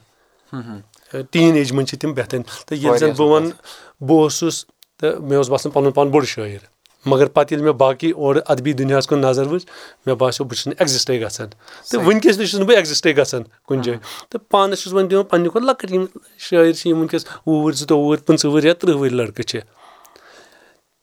ٹیٖن 1.30 1.54
ایج 1.56 1.72
منٛز 1.72 1.88
چھِ 1.88 1.98
تِم 2.00 2.12
بہتریٖن 2.14 2.42
تہٕ 2.66 2.78
ییٚلہِ 2.78 2.98
زَن 2.98 3.10
بہٕ 3.16 3.28
وَنہٕ 3.28 3.52
بہٕ 4.00 4.22
اوسُس 4.22 4.64
تہٕ 4.98 5.20
مےٚ 5.20 5.36
اوس 5.36 5.48
باسان 5.48 5.72
پَنُن 5.72 5.92
پان 5.92 6.08
بوٚڑ 6.10 6.24
شٲعر 6.24 6.62
مگر 7.06 7.26
پَتہٕ 7.26 7.52
ییٚلہِ 7.52 7.70
مےٚ 7.70 7.78
باقٕے 7.78 8.12
اورٕ 8.12 8.40
اَدبی 8.46 8.72
دُنیاہَس 8.72 9.06
کُن 9.06 9.18
نظر 9.18 9.46
وٕچھ 9.46 9.66
مےٚ 10.06 10.16
باسیٚو 10.16 10.48
بہٕ 10.48 10.56
چھُس 10.56 10.66
نہٕ 10.66 10.76
ایٚگزِسٹے 10.78 11.20
گژھان۔ 11.20 11.48
تہٕ 11.90 12.04
وٕنکیٚس 12.06 12.36
تہِ 12.36 12.46
چھُس 12.46 12.54
نہٕ 12.54 12.66
بہٕ 12.66 12.76
ایٚگزِسٹے 12.76 13.16
گژھان 13.16 13.42
کُنہِ 13.66 13.84
جایہِ۔ 13.84 14.00
تہٕ 14.30 14.40
پانَس 14.50 14.80
چھُس 14.80 14.92
وۄنۍ 14.92 15.08
دِوان 15.10 15.24
پَنٕنہِ 15.24 15.50
کھۄتہٕ 15.50 15.66
لۄکٕٹۍ 15.68 15.94
یِم 15.94 16.04
شٲعر 16.38 16.72
چھِ 16.72 16.90
یِم 16.90 16.98
وٕنکیٚس 16.98 17.24
وُہ 17.46 17.54
وُہٕرۍ 17.54 17.76
زٕتووُہ 17.76 18.04
وُہٕرۍ 18.06 18.24
پٕنٛژٕ 18.26 18.50
وُہٕرۍ 18.50 18.66
یا 18.66 18.74
تٕرٛہ 18.74 18.96
وُہٕرۍ 18.96 19.16
لٔڑکہٕ 19.16 19.44
چھِ۔ 19.44 19.60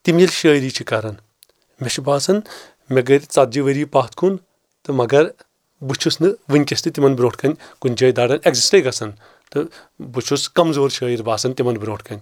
تِم 0.04 0.18
ییٚلہِ 0.18 0.34
شٲعری 0.34 0.70
چھِ 0.70 0.84
کَران 0.86 1.14
مےٚ 1.80 1.90
چھُ 1.90 2.02
باسان 2.02 2.40
مےٚ 2.90 3.04
گٔے 3.08 3.18
ژَتجی 3.18 3.60
ؤری 3.60 3.84
پَتھ 3.84 4.16
کُن 4.16 4.36
تہٕ 4.84 4.94
مگر 4.94 5.24
بہٕ 5.80 5.98
چھُس 6.00 6.20
نہٕ 6.20 6.32
وٕنکیٚس 6.48 6.82
تہِ 6.82 6.92
تِمن 6.92 7.14
برونٛٹھ 7.14 7.38
کَنۍ 7.38 7.54
کُنہِ 7.80 7.98
جایہِ 7.98 8.16
دَران 8.16 8.30
ایٚگزِسٹے 8.30 8.84
گژھان۔ 8.84 9.10
تہٕ 9.50 9.64
بہٕ 9.98 10.26
چھُس 10.26 10.48
کمزور 10.48 10.88
شٲعر 10.88 11.22
باسان 11.22 11.52
تِمن 11.52 11.74
برونٛٹھ 11.74 12.04
کَنۍ 12.04 12.18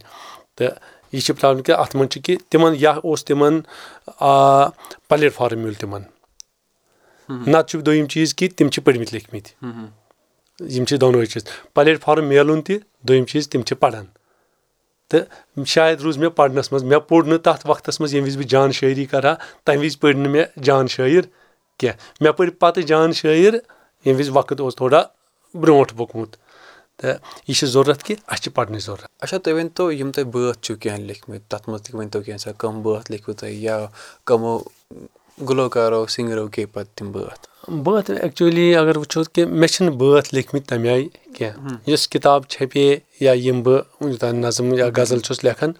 تہٕ 0.55 0.69
یہِ 1.15 1.23
چھِ 1.25 1.35
پرابلِم 1.41 1.63
کہِ 1.63 1.75
اَتھ 1.75 1.97
منٛز 1.97 2.11
چھِ 2.13 2.23
کہِ 2.25 2.37
تِمن 2.51 2.75
یا 2.79 2.93
اوس 3.05 3.25
تِمن 3.25 3.61
پَلیٹ 5.09 5.35
فارم 5.35 5.59
میوٗل 5.59 5.75
تِمن 5.81 6.03
نتہٕ 7.29 7.67
چھُ 7.69 7.81
دوٚیِم 7.87 8.07
چیٖز 8.13 8.35
کہِ 8.35 8.49
تِم 8.57 8.69
چھِ 8.69 8.85
پٔرمٕتۍ 8.85 9.13
لیکھمٕتۍ 9.13 9.51
یِم 10.75 10.85
چھِ 10.85 11.01
دۄنوے 11.01 11.27
چیٖز 11.27 11.45
پَلیٹ 11.75 12.03
فارم 12.05 12.25
میلُن 12.29 12.63
تہِ 12.67 12.79
دوٚیِم 13.07 13.25
چیٖز 13.31 13.49
تِم 13.49 13.63
چھِ 13.63 13.79
پَران 13.81 14.05
تہٕ 15.09 15.65
شاید 15.67 16.01
روٗز 16.01 16.19
مےٚ 16.19 16.31
پَرنَس 16.37 16.73
منٛز 16.73 16.85
مےٚ 16.85 17.01
پوٚر 17.09 17.25
نہٕ 17.25 17.39
تَتھ 17.45 17.67
وقتَس 17.67 18.01
منٛز 18.01 18.15
ییٚمہِ 18.15 18.29
وِزِ 18.29 18.37
بہٕ 18.39 18.49
جان 18.49 18.73
شٲعری 18.73 19.05
کَرٕ 19.05 19.25
ہا 19.25 19.35
تَمہِ 19.65 19.85
وِزِ 19.85 20.01
پٔرۍ 20.01 20.17
نہٕ 20.17 20.31
مےٚ 20.33 20.47
جان 20.63 20.87
شٲعر 20.89 21.25
کینٛہہ 21.79 21.97
مےٚ 22.21 22.33
پٔرۍ 22.33 22.51
پَتہٕ 22.59 22.83
جان 22.83 23.13
شٲعر 23.13 23.35
ییٚمہِ 23.35 24.19
وِزِ 24.19 24.31
وقت 24.35 24.61
اوس 24.61 24.77
تھوڑا 24.77 25.03
برونٛٹھ 25.55 25.95
پوٚکمُت 25.95 26.37
تہٕ 27.01 27.19
یہِ 27.49 27.57
چھِ 27.57 27.67
ضوٚرَتھ 27.75 28.05
کہِ 28.05 28.17
اَسہِ 28.33 28.43
چھِ 28.43 28.53
پَرنٕچ 28.55 28.85
ضوٚرَتھ۔ 28.85 29.07
اچھا 29.23 29.39
تُہۍ 29.43 29.55
ؤنۍتو 29.59 29.85
یِم 29.93 30.11
تۄہہِ 30.15 30.27
بٲتھ 30.33 30.59
چھِو 30.65 30.75
کینٛہہ 30.83 31.07
لیکھمٕتۍ 31.09 31.49
تَتھ 31.51 31.69
منٛز 31.69 31.83
تہِ 31.83 31.95
ؤنۍتو 31.95 32.21
کینٛژھا 32.27 32.53
کٕم 32.61 32.83
بٲتھ 32.83 33.11
لیکھوٕ 33.13 33.35
تۄہہِ 33.41 33.55
یا 33.67 33.77
کٕمو 34.27 34.55
گُلوکارو 35.49 36.07
سِنٛگرو 36.15 36.47
کے 36.55 36.67
پَتہٕ 36.75 36.95
تِم 36.97 37.13
بٲتھ؟ 37.13 37.45
بٲتھ 37.85 38.11
ایٚکچُؤلی 38.11 38.67
اگر 38.77 38.97
وٕچھو 38.97 39.23
کہِ 39.35 39.45
مےٚ 39.61 39.69
چھِنہٕ 39.73 39.95
بٲتھ 40.01 40.29
لیکھمٕتۍ 40.35 40.67
تَمہِ 40.69 40.89
آیہِ 40.95 41.09
کینٛہہ۔ 41.37 41.77
یۄس 41.91 42.09
کِتاب 42.13 42.41
چھَپے 42.53 42.87
یا 43.21 43.33
یِم 43.45 43.63
بہٕ 43.65 43.81
وٕنیُک 44.01 44.21
تام 44.21 44.35
نظم 44.45 44.75
یا 44.81 44.87
غزل 44.97 45.21
چھُس 45.27 45.45
لیکھان 45.45 45.73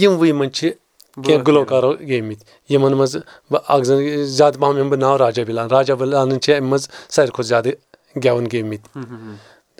یِموٕے 0.00 0.32
منٛز 0.38 0.52
چھِ 0.56 0.70
کینٛہہ 1.24 1.44
گُلوکارو 1.46 1.92
گیٚمٕتۍ۔ 2.08 2.44
یِمن 2.72 2.92
منٛز 2.98 3.16
بہٕ 3.50 3.62
اکھ 3.72 3.84
زَن 3.88 3.98
زیادٕ 4.38 4.58
پَہَم 4.60 4.76
یِمہٕ 4.78 4.90
بہٕ 4.90 5.00
ناو 5.04 5.18
راجا 5.18 5.42
بِلان 5.48 5.68
راجا 5.74 5.94
بِلانٕنۍ 6.00 6.38
چھِ 6.44 6.54
اَمہِ 6.56 6.68
منٛز 6.70 6.88
ساروی 7.14 7.30
کھۄتہٕ 7.34 7.48
زیادٕ 7.52 7.72
گٮ۪وَن 8.24 8.46
گیٚمٕتۍ 8.52 8.88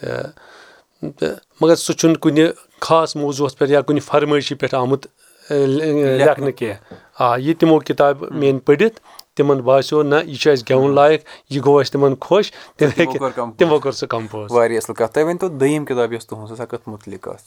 تہٕ 0.02 1.34
مگر 1.60 1.74
سُہ 1.74 1.92
چھُنہٕ 1.92 2.20
کُنہِ 2.22 2.46
خاص 2.80 3.16
موضوٗوَس 3.16 3.58
پؠٹھ 3.58 3.70
یا 3.70 3.80
کُنہِ 3.86 4.02
فرمٲیشی 4.02 4.54
پؠٹھ 4.54 4.74
آمُت 4.74 5.06
لیکھنہٕ 5.50 6.52
کینٛہہ 6.56 7.22
آ 7.22 7.36
یہِ 7.36 7.54
تِمو 7.60 7.78
کِتابہٕ 7.78 8.30
میٲنۍ 8.30 8.60
پٔرِتھ 8.66 9.00
تِمن 9.36 9.60
باسیٚو 9.66 10.02
نہ 10.02 10.14
یہِ 10.24 10.36
چھُ 10.40 10.50
اَسہِ 10.52 10.64
گؠوُن 10.70 10.94
لایق 10.94 11.20
یہِ 11.50 11.64
گوٚو 11.64 11.80
اَسہِ 11.80 11.92
تِمن 11.92 12.14
خۄش 12.20 12.50
تِم 12.78 12.88
ہیٚکہِ 12.98 13.58
تِمو 13.58 13.78
کوٚر 13.78 13.92
سُہ 13.92 14.06
کَمپوز 14.06 14.50
واریاہ 14.50 14.80
اَصٕل 14.82 14.94
کَتھ 14.94 15.12
تُہۍ 15.14 15.24
ؤنۍتو 15.24 15.48
دوٚیِم 15.48 15.84
کِتاب 15.84 16.12
یۄس 16.12 16.26
تُہٕنٛز 16.26 16.58
سۄ 16.58 16.66
کَتھ 16.70 16.88
مُتعلِق 16.88 17.28
ٲس 17.28 17.44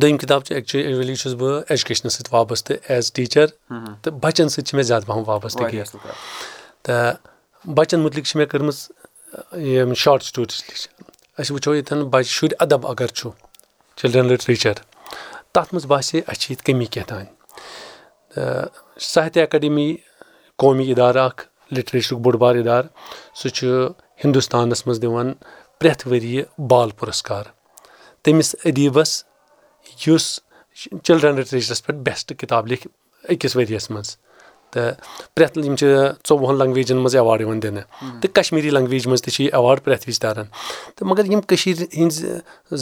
دوٚیِم 0.00 0.16
کِتاب 0.18 0.44
چھِ 0.44 0.54
ایٚکچُؤلی 0.54 1.14
چھُس 1.14 1.34
بہٕ 1.34 1.62
ایٚجوکیشنَس 1.68 2.14
سۭتۍ 2.14 2.32
وابسطہٕ 2.32 2.76
ایز 2.88 3.12
ٹیٖچَر 3.12 3.46
تہٕ 4.02 4.12
بَچَن 4.22 4.48
سۭتۍ 4.48 4.64
چھِ 4.66 4.74
مےٚ 4.74 4.84
زیادٕ 4.84 5.06
پَہَم 5.06 5.22
وابسطہٕ 5.26 5.70
کینٛہہ 5.70 5.98
تہٕ 6.82 7.14
بَچَن 7.76 8.00
مُتعلِق 8.00 8.26
چھِ 8.26 8.36
مےٚ 8.36 8.46
کٔرمٕژ 8.46 8.76
یِم 9.66 9.94
شاٹ 9.94 10.22
سٹوریٖز 10.22 10.62
لیٚچھ 10.68 10.88
أسۍ 11.40 11.52
وٕچھو 11.54 11.74
ییٚتؠن 11.74 12.02
بَچہِ 12.12 12.30
شُرۍ 12.36 12.54
اَدب 12.64 12.86
اگر 12.86 13.06
چھُ 13.18 13.30
چِلڈرَن 13.98 14.26
لِٹریچَر 14.32 14.74
تَتھ 15.52 15.74
منٛز 15.74 15.86
باسے 15.92 16.18
اَسہِ 16.26 16.38
چھِ 16.40 16.50
ییٚتہِ 16.50 16.64
کٔمی 16.66 16.86
کینٛہہ 16.92 17.08
تانۍ. 17.08 17.26
تہٕ 18.34 18.68
ساہتیا 19.12 19.42
اکیڈمی 19.42 19.88
قومی 20.60 20.84
اِدارٕ 20.90 21.22
اکھ 21.26 21.42
لِٹریچرُک 21.74 22.18
بوٚڑ 22.24 22.36
بار 22.42 22.54
اِدارٕ 22.60 22.86
سُہ 23.38 23.48
چھُ 23.56 23.66
ہِندُستانَس 24.24 24.86
منٛز 24.86 25.02
دِوان 25.02 25.32
پرٛؠتھ 25.78 26.06
ؤریہِ 26.08 26.42
بال 26.70 26.90
پُرسکار. 26.98 27.44
تٔمِس 28.22 28.54
ادیٖبَس 28.64 29.10
یُس 30.06 30.26
چِلڈرَن 31.04 31.34
لِٹریچرَس 31.38 31.84
پؠٹھ 31.86 32.00
بیسٹ 32.06 32.32
کِتاب 32.40 32.66
لیکھِ 32.66 32.86
أکِس 33.32 33.56
ؤرۍیَس 33.56 33.90
منٛز 33.90 34.16
تہٕ 34.70 34.94
پرٛؠتھ 35.34 35.58
یِم 35.58 35.76
چھِ 35.76 35.86
ژۄوُہَن 36.28 36.58
لنٛگویجَن 36.58 36.96
منٛز 36.96 37.16
ایواڈ 37.16 37.40
یِوان 37.40 37.62
دِنہٕ 37.62 37.82
تہٕ 38.20 38.32
کشمیٖری 38.32 38.70
لنٛگویج 38.70 39.06
منٛز 39.06 39.22
تہِ 39.22 39.32
چھِ 39.32 39.44
یہِ 39.44 39.54
ایواڈ 39.54 39.78
پرٛؠتھ 39.84 40.04
وِزِ 40.08 40.20
تَران 40.20 40.46
تہٕ 40.96 41.08
مگر 41.08 41.24
یِم 41.24 41.40
کٔشیٖرِ 41.40 41.86
ہِنٛزِ 41.98 42.26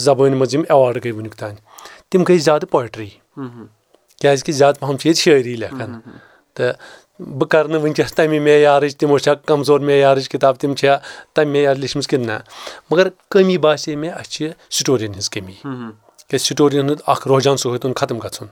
زبٲنۍ 0.05 0.35
منٛز 0.39 0.55
یِم 0.55 0.63
ایواڈ 0.69 0.95
گٔے 1.03 1.11
وٕنیُک 1.11 1.35
تانۍ 1.35 1.55
تِم 2.09 2.23
گٔے 2.23 2.37
زیادٕ 2.37 2.67
پویٹری 2.71 3.09
کیازکہِ 4.21 4.53
زیادٕ 4.55 4.79
پَہَم 4.79 4.97
چھِ 4.97 5.05
ییٚتہِ 5.07 5.23
شٲعری 5.23 5.55
لیکھان۔ 5.55 5.99
تہٕ 6.55 6.73
بہٕ 7.19 7.47
کَرٕ 7.49 7.69
نہٕ 7.69 7.81
وٕنکیٚس 7.81 8.13
تَمہِ 8.13 8.39
معیارٕچ 8.39 8.97
تِمو 8.97 9.17
چھا 9.17 9.33
کَمزور 9.33 9.79
معیارٕچ 9.79 10.29
کِتاب 10.29 10.55
تِم 10.59 10.73
چھا 10.75 10.97
تَمہِ 11.33 11.47
معیار 11.47 11.75
لیٚچھمٕژ 11.75 12.07
کِنہٕ 12.07 12.25
نہ۔ 12.25 12.37
مگر 12.91 13.07
کٔمی 13.29 13.57
باسے 13.57 13.95
مےٚ 13.95 14.13
اَسہِ 14.13 14.31
چھِ 14.31 14.49
سٹورین 14.71 15.11
ہٕنٛز 15.11 15.29
کٔمی 15.29 15.55
کیازِ 16.29 16.45
سٹورین 16.45 16.79
ہُنٛد 16.79 17.01
اکھ 17.07 17.27
روجان 17.27 17.57
سُہ 17.57 17.69
ہیوٚتُن 17.69 17.93
ختم 17.99 18.17
گژھُن۔ 18.23 18.47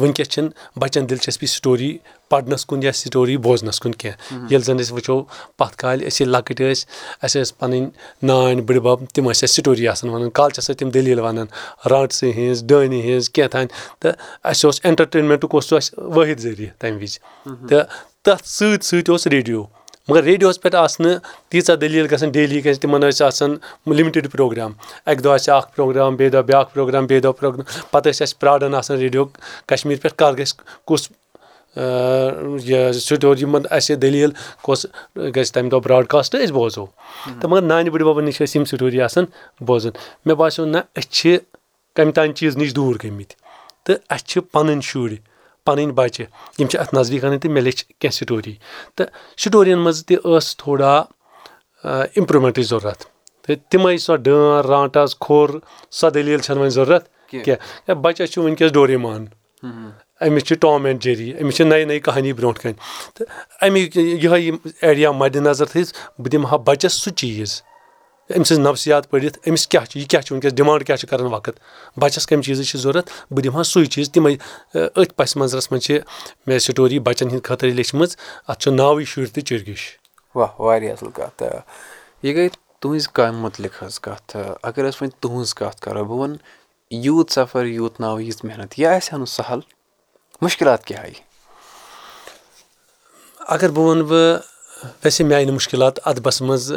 وٕنکیٚس 0.00 0.28
چھِنہٕ 0.32 0.50
بَچن 0.80 1.08
دِلچسپی 1.10 1.46
سٹوری 1.46 1.98
پَرنَس 2.30 2.66
کُن 2.66 2.82
یا 2.82 2.92
سٹوری 2.92 3.36
بوزنَس 3.46 3.80
کُن 3.80 3.92
کینٛہہ۔ 4.00 4.18
ییٚلہِ 4.50 4.64
زَن 4.64 4.78
أسۍ 4.82 4.92
وٕچھو 4.96 5.16
پَتھ 5.58 5.76
کالہِ 5.76 6.00
أسۍ 6.08 6.16
ییٚلہِ 6.20 6.34
لۄکٕٹۍ 6.34 6.72
ٲسۍ 6.72 6.84
اَسہِ 7.22 7.42
ٲسۍ 7.42 7.58
پَنٕنۍ 7.58 7.86
نانۍ 8.22 8.62
بٕڈبب 8.66 8.98
تِم 9.14 9.24
ٲسۍ 9.30 9.42
اَسہِ 9.42 9.48
سٹوری 9.48 9.88
آسان 9.88 10.10
وَنان 10.10 10.30
کالچَس 10.30 10.64
ٲسۍ 10.64 10.74
تِم 10.78 10.90
دٔلیٖل 10.90 11.20
وَنان 11.20 11.46
رانٛٹسٕے 11.90 12.32
ہِنٛز 12.32 12.64
ڈٲنہِ 12.68 13.02
ہِنٛز 13.04 13.30
کینٛہہ 13.30 13.50
تانۍ۔ 13.50 13.68
تہٕ 14.00 14.12
اَسہِ 14.44 14.64
اوس 14.64 14.80
اٮ۪نٹَرٹینمینٹُک 14.84 15.54
اوس 15.54 15.64
سُہ 15.68 15.76
اَسہِ 15.76 15.98
وٲحِد 16.16 16.38
ذٔریعہٕ 16.38 16.74
تَمہِ 16.78 17.02
وِزِ۔ 17.02 17.18
تہٕ 17.68 17.84
تَتھ 18.24 18.48
سۭتۍ 18.48 18.82
سۭتۍ 18.82 19.12
اوس 19.12 19.26
ریڈیو 19.26 19.64
مگر 20.08 20.22
ریڈیوَس 20.24 20.60
پؠٹھ 20.60 20.76
آسہٕ 20.76 21.06
نہٕ 21.06 21.18
تیٖژاہ 21.50 21.76
دٔلیٖل 21.76 22.06
گژھان 22.12 22.30
ڈیلی 22.30 22.60
کیازِ 22.60 22.78
تِمن 22.80 23.00
ٲسۍ 23.00 23.26
آسان 23.26 23.54
لِمٹِڈ 23.96 24.30
پروگرام۔ 24.32 24.72
اَکہِ 25.06 25.22
دۄہ 25.24 25.32
آسہِ 25.32 25.54
اکھ 25.54 25.74
پروگرام 25.76 26.16
بیٚیہِ 26.16 26.32
دۄہ 26.32 26.42
بیاکھ 26.48 26.72
پروگرام 26.74 27.06
بیٚیہِ 27.06 27.22
دۄہ 27.22 27.32
پروگرام 27.38 27.64
پَتہٕ 27.90 28.12
ٲسۍ 28.12 28.22
اَسہِ 28.22 28.38
پراران 28.40 28.74
آسان 28.74 28.98
ریڈیو 28.98 29.24
کشمیٖر 29.70 30.00
پؠٹھ 30.02 30.14
کر 30.20 30.32
گژھِ 30.38 30.54
کُس 30.88 31.08
یہِ 32.68 32.94
سٹوری 32.94 33.40
یِمن 33.40 33.62
اَسہِ 33.70 33.96
دٔلیٖل 34.02 34.30
کۄس 34.64 34.86
گژھِ 35.36 35.52
تَمہِ 35.54 35.70
دۄہ 35.70 35.80
براڈکاسٹ 35.84 36.36
أسۍ 36.36 36.52
بوزو۔ 36.52 36.86
تہٕ 37.40 37.50
مگر 37.50 37.62
نانہِ 37.62 37.90
بٕڈبَبَن 37.92 38.24
نِش 38.24 38.40
ٲسۍ 38.40 38.56
یِم 38.56 38.64
سٹوری 38.64 39.00
آسان 39.02 39.24
بوزان۔ 39.66 39.92
مےٚ 40.26 40.36
باسیٚو 40.36 40.66
نہ 40.66 40.78
أسۍ 40.98 41.10
چھِ 41.10 41.36
کمہِ 41.96 42.14
تانۍ 42.14 42.32
چیٖز 42.38 42.56
نِش 42.56 42.74
دوٗر 42.76 42.96
گٔمٕتۍ۔ 43.04 43.36
تہٕ 43.84 43.96
اَسہِ 44.10 44.26
چھِ 44.28 44.40
پَنٕنۍ 44.52 44.80
شُرۍ 44.82 45.16
پَنٕنۍ 45.68 45.92
بَچہِ 45.98 46.24
یِم 46.58 46.66
چھِ 46.70 46.78
اَتھ 46.80 46.94
نزدیٖک 46.94 47.24
اَنٕنۍ 47.24 47.40
تہٕ 47.42 47.52
مےٚ 47.54 47.62
لیٚچھ 47.62 47.84
کینٛہہ 48.00 48.16
سٹوری۔ 48.16 48.54
تہٕ 48.96 49.08
سٹورین 49.42 49.78
منٛز 49.84 49.98
تہِ 50.06 50.16
ٲس 50.24 50.56
تھوڑا 50.56 50.92
اِمپروٗمینٹٕچ 52.18 52.66
ضوٚرَتھ 52.68 53.02
تہٕ 53.44 53.56
تِمے 53.70 53.96
سۄ 54.06 54.16
ڈٲن 54.24 54.66
رانٛٹَس 54.70 55.10
کھوٚر 55.24 55.48
سۄ 55.98 56.10
دٔلیٖل 56.14 56.40
چھَنہٕ 56.40 56.60
وۄنۍ 56.60 56.74
ضوٚرَتھ 56.76 57.06
کینٛہہ۔ 57.30 57.94
بَچَس 58.04 58.30
چھُ 58.32 58.42
وٕنکیٚس 58.42 58.72
ڈوریمان۔ 58.72 59.26
أمِس 60.26 60.44
چھِ 60.44 60.56
ٹام 60.60 60.84
اینڈ 60.84 61.02
جیری 61.02 61.28
أمِس 61.40 61.54
چھِ 61.56 61.64
نٔے 61.66 61.84
نٔے 61.84 62.00
کہانی 62.00 62.32
برونٛٹھ 62.32 62.60
کَنۍ۔ 62.60 62.76
تہٕ 63.14 63.26
اَمِکۍ 63.62 63.96
یِہے 64.22 64.40
یِم 64.40 64.56
ایریا 64.82 65.10
مَدِ 65.20 65.36
نظر 65.48 65.66
تھٲیِتھ 65.66 65.92
بہٕ 66.18 66.30
دِمہٕ 66.32 66.50
ہا 66.50 66.56
بَچَس 66.56 66.92
سُہ 67.02 67.10
چیٖز 67.20 67.50
أمۍ 68.36 68.44
سٕنٛز 68.44 68.58
نفسِیات 68.58 69.10
پٔرِتھ 69.10 69.38
أمِس 69.48 69.66
کیاہ 69.68 69.84
چھُ 69.84 70.00
یہِ 70.00 70.08
کیاہ 70.08 70.22
چھُ 70.22 70.32
وٕنکیٚس 70.32 70.54
ڈِمانٛڈ 70.54 70.86
کیاہ 70.86 70.96
چھُ 70.96 71.08
کَران 71.08 71.26
وقت؟ 71.32 71.54
بَچَس 72.00 72.26
کَمہِ 72.26 72.44
چیٖزٕچ 72.44 72.70
چھِ 72.70 72.78
ضوٚرَتھ؟ 72.80 73.10
بہٕ 73.30 73.42
دِمہٕ 73.44 73.56
ہا 73.56 73.62
سُے 73.62 73.84
چیٖز 73.86 74.10
تِمے 74.12 74.34
أتھۍ 74.74 75.14
پَسہِ 75.16 75.40
منظرَس 75.40 75.70
منٛز 75.72 75.84
چھِ 75.84 75.98
مےٚ 76.46 76.58
سٹوری 76.58 76.98
بَچَن 77.06 77.28
ہِنٛدۍ 77.30 77.46
خٲطرٕ 77.48 77.72
لیٚچھمٕژ 77.72 78.10
اَتھ 78.48 78.60
چھُ 78.62 78.72
ناوٕے 78.72 79.04
شُرۍ 79.10 79.30
تہٕ 79.34 79.44
چِرگٔش۔ 79.48 79.82
واہ 80.34 80.60
واریاہ 80.60 80.92
اَصٕل 80.92 81.10
کَتھ 81.18 81.42
یہِ 82.22 82.34
گٔے 82.36 82.48
تُہٕنٛزِ 82.80 83.06
کامہِ 83.16 83.40
مُتعلِق 83.44 83.82
حظ 83.82 84.00
کَتھ 84.00 84.36
اگر 84.68 84.88
أسۍ 84.88 84.98
وۄنۍ 85.00 85.16
تُہٕنٛز 85.20 85.54
کَتھ 85.54 85.80
کَرو 85.80 86.04
بہٕ 86.04 86.18
وَنہٕ 86.18 86.38
یوٗت 86.90 87.30
سفر 87.32 87.64
یوٗت 87.64 88.00
ناو 88.00 88.20
ییٖژ 88.20 88.44
محنت 88.44 88.78
یہِ 88.78 88.86
آسہِ 88.96 89.12
ہا 89.12 89.18
نہٕ 89.18 89.32
سَہل۔ 89.36 89.60
مُشکِلات 90.42 90.84
کیاہ 90.84 91.02
آیہِ؟ 91.02 91.14
اگر 93.54 93.70
بہٕ 93.70 93.84
وَنہٕ 93.84 94.06
بہٕ 94.08 94.40
ویسے 95.04 95.24
مےٚ 95.24 95.36
آیہِ 95.36 95.46
نہٕ 95.46 95.54
مُشکِلات 95.54 95.98
اَدبَس 96.04 96.42
منٛز 96.42 96.72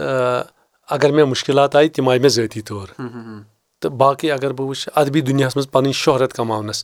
اگر 0.91 1.11
مےٚ 1.11 1.25
مُشکِلات 1.25 1.75
آیہِ 1.75 1.91
تِم 1.91 2.09
آیہِ 2.09 2.21
مےٚ 2.21 2.29
ذٲتی 2.29 2.61
طور۔ 2.61 2.87
تہٕ 3.79 3.91
باقٕے 3.91 4.31
اگر 4.31 4.53
بہٕ 4.53 4.67
وٕچھِ 4.67 4.89
اَدبی 4.95 5.21
دُنیاہَس 5.21 5.55
منٛز 5.55 5.71
پَنٕنۍ 5.71 5.91
شہرت 5.91 6.33
کَماونَس 6.33 6.83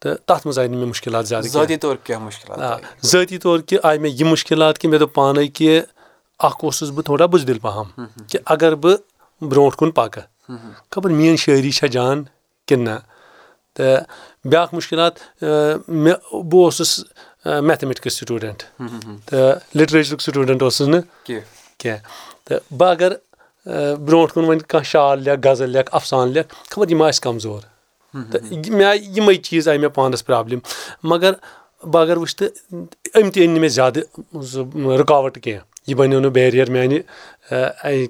تہٕ 0.00 0.14
تَتھ 0.26 0.46
منٛز 0.46 0.58
آیہِ 0.58 0.70
نہٕ 0.70 0.78
مےٚ 0.78 0.88
مُشکِلات 0.88 1.26
زیادٕ 1.26 1.44
ذٲتی 1.44 1.76
طور 1.76 1.96
کیٛاہ 1.96 2.20
مُشکِلات 2.20 3.06
ذٲتی 3.06 3.38
طور 3.38 3.60
کہِ 3.60 3.78
آیہِ 3.82 4.00
مےٚ 4.00 4.12
یہِ 4.12 4.22
مُشکِلات 4.22 4.78
کہِ 4.78 4.90
مےٚ 4.90 5.00
دوٚپ 5.00 5.14
پانے 5.14 5.48
کہِ 5.48 5.80
اکھ 6.38 6.64
اوسُس 6.64 6.90
بہٕ 6.90 7.04
تھوڑا 7.04 7.26
بُزدِل 7.26 7.58
پَہَم 7.58 8.04
کہِ 8.28 8.40
اگر 8.46 8.74
بہٕ 8.74 8.96
برونٛٹھ 9.40 9.76
کُن 9.76 9.90
پَکہٕ۔ 9.90 10.54
خبر 10.90 11.10
میٲنۍ 11.10 11.36
شٲعری 11.36 11.70
چھےٚ 11.70 11.90
جان 11.90 12.24
کِنہٕ 12.66 12.94
نہ۔ 12.94 12.98
تہٕ 13.74 14.02
بیٛاکھ 14.44 14.74
مُشکِلات 14.74 15.42
مےٚ 15.88 16.32
بہٕ 16.32 16.64
اوسُس 16.64 17.04
میتھمیٹِکٕس 17.44 18.12
سٹوٗڈنٛٹ۔ 18.12 18.62
تہٕ 19.26 19.58
لِٹریچرُک 19.74 20.20
سٹوٗڈنٛٹ 20.20 20.62
اوسُس 20.62 20.88
نہٕ 20.88 21.02
کینٛہہ۔ 21.78 21.98
تہٕ 22.44 22.58
بہٕ 22.76 22.90
اگر 22.90 23.12
برونٛٹھ 24.06 24.32
کُن 24.34 24.44
وۄنۍ 24.44 24.60
کانٛہہ 24.68 24.88
شال 24.90 25.22
لیکھٕ 25.22 25.48
غزل 25.50 25.70
لیکھٕ 25.70 25.94
اَفسان 25.96 26.32
لیکھٕ 26.32 26.54
خبر 26.70 26.90
یِم 26.90 27.02
آسہِ 27.02 27.22
کَمزور 27.22 27.60
تہٕ 28.32 28.70
مےٚ 28.70 28.86
آیہِ 28.86 29.16
یِمے 29.16 29.34
چیٖز 29.34 29.68
آیہِ 29.68 29.80
مےٚ 29.80 29.90
پانَس 29.94 30.24
پرابلِم 30.26 30.58
مگر 31.10 31.32
بہٕ 31.82 32.02
اگر 32.02 32.16
وٕچھِ 32.16 32.36
تہٕ 32.38 32.50
أمۍ 33.16 33.30
تہِ 33.32 33.42
أنۍ 33.44 33.52
نہٕ 33.52 33.60
مےٚ 33.60 33.68
زیادٕ 33.78 34.98
رُکاوَٹ 35.00 35.38
کینٛہہ 35.44 35.62
یہِ 35.86 35.96
بَنیو 35.96 36.20
نہٕ 36.20 36.30
بیریر 36.30 36.70
میانہِ 36.70 36.98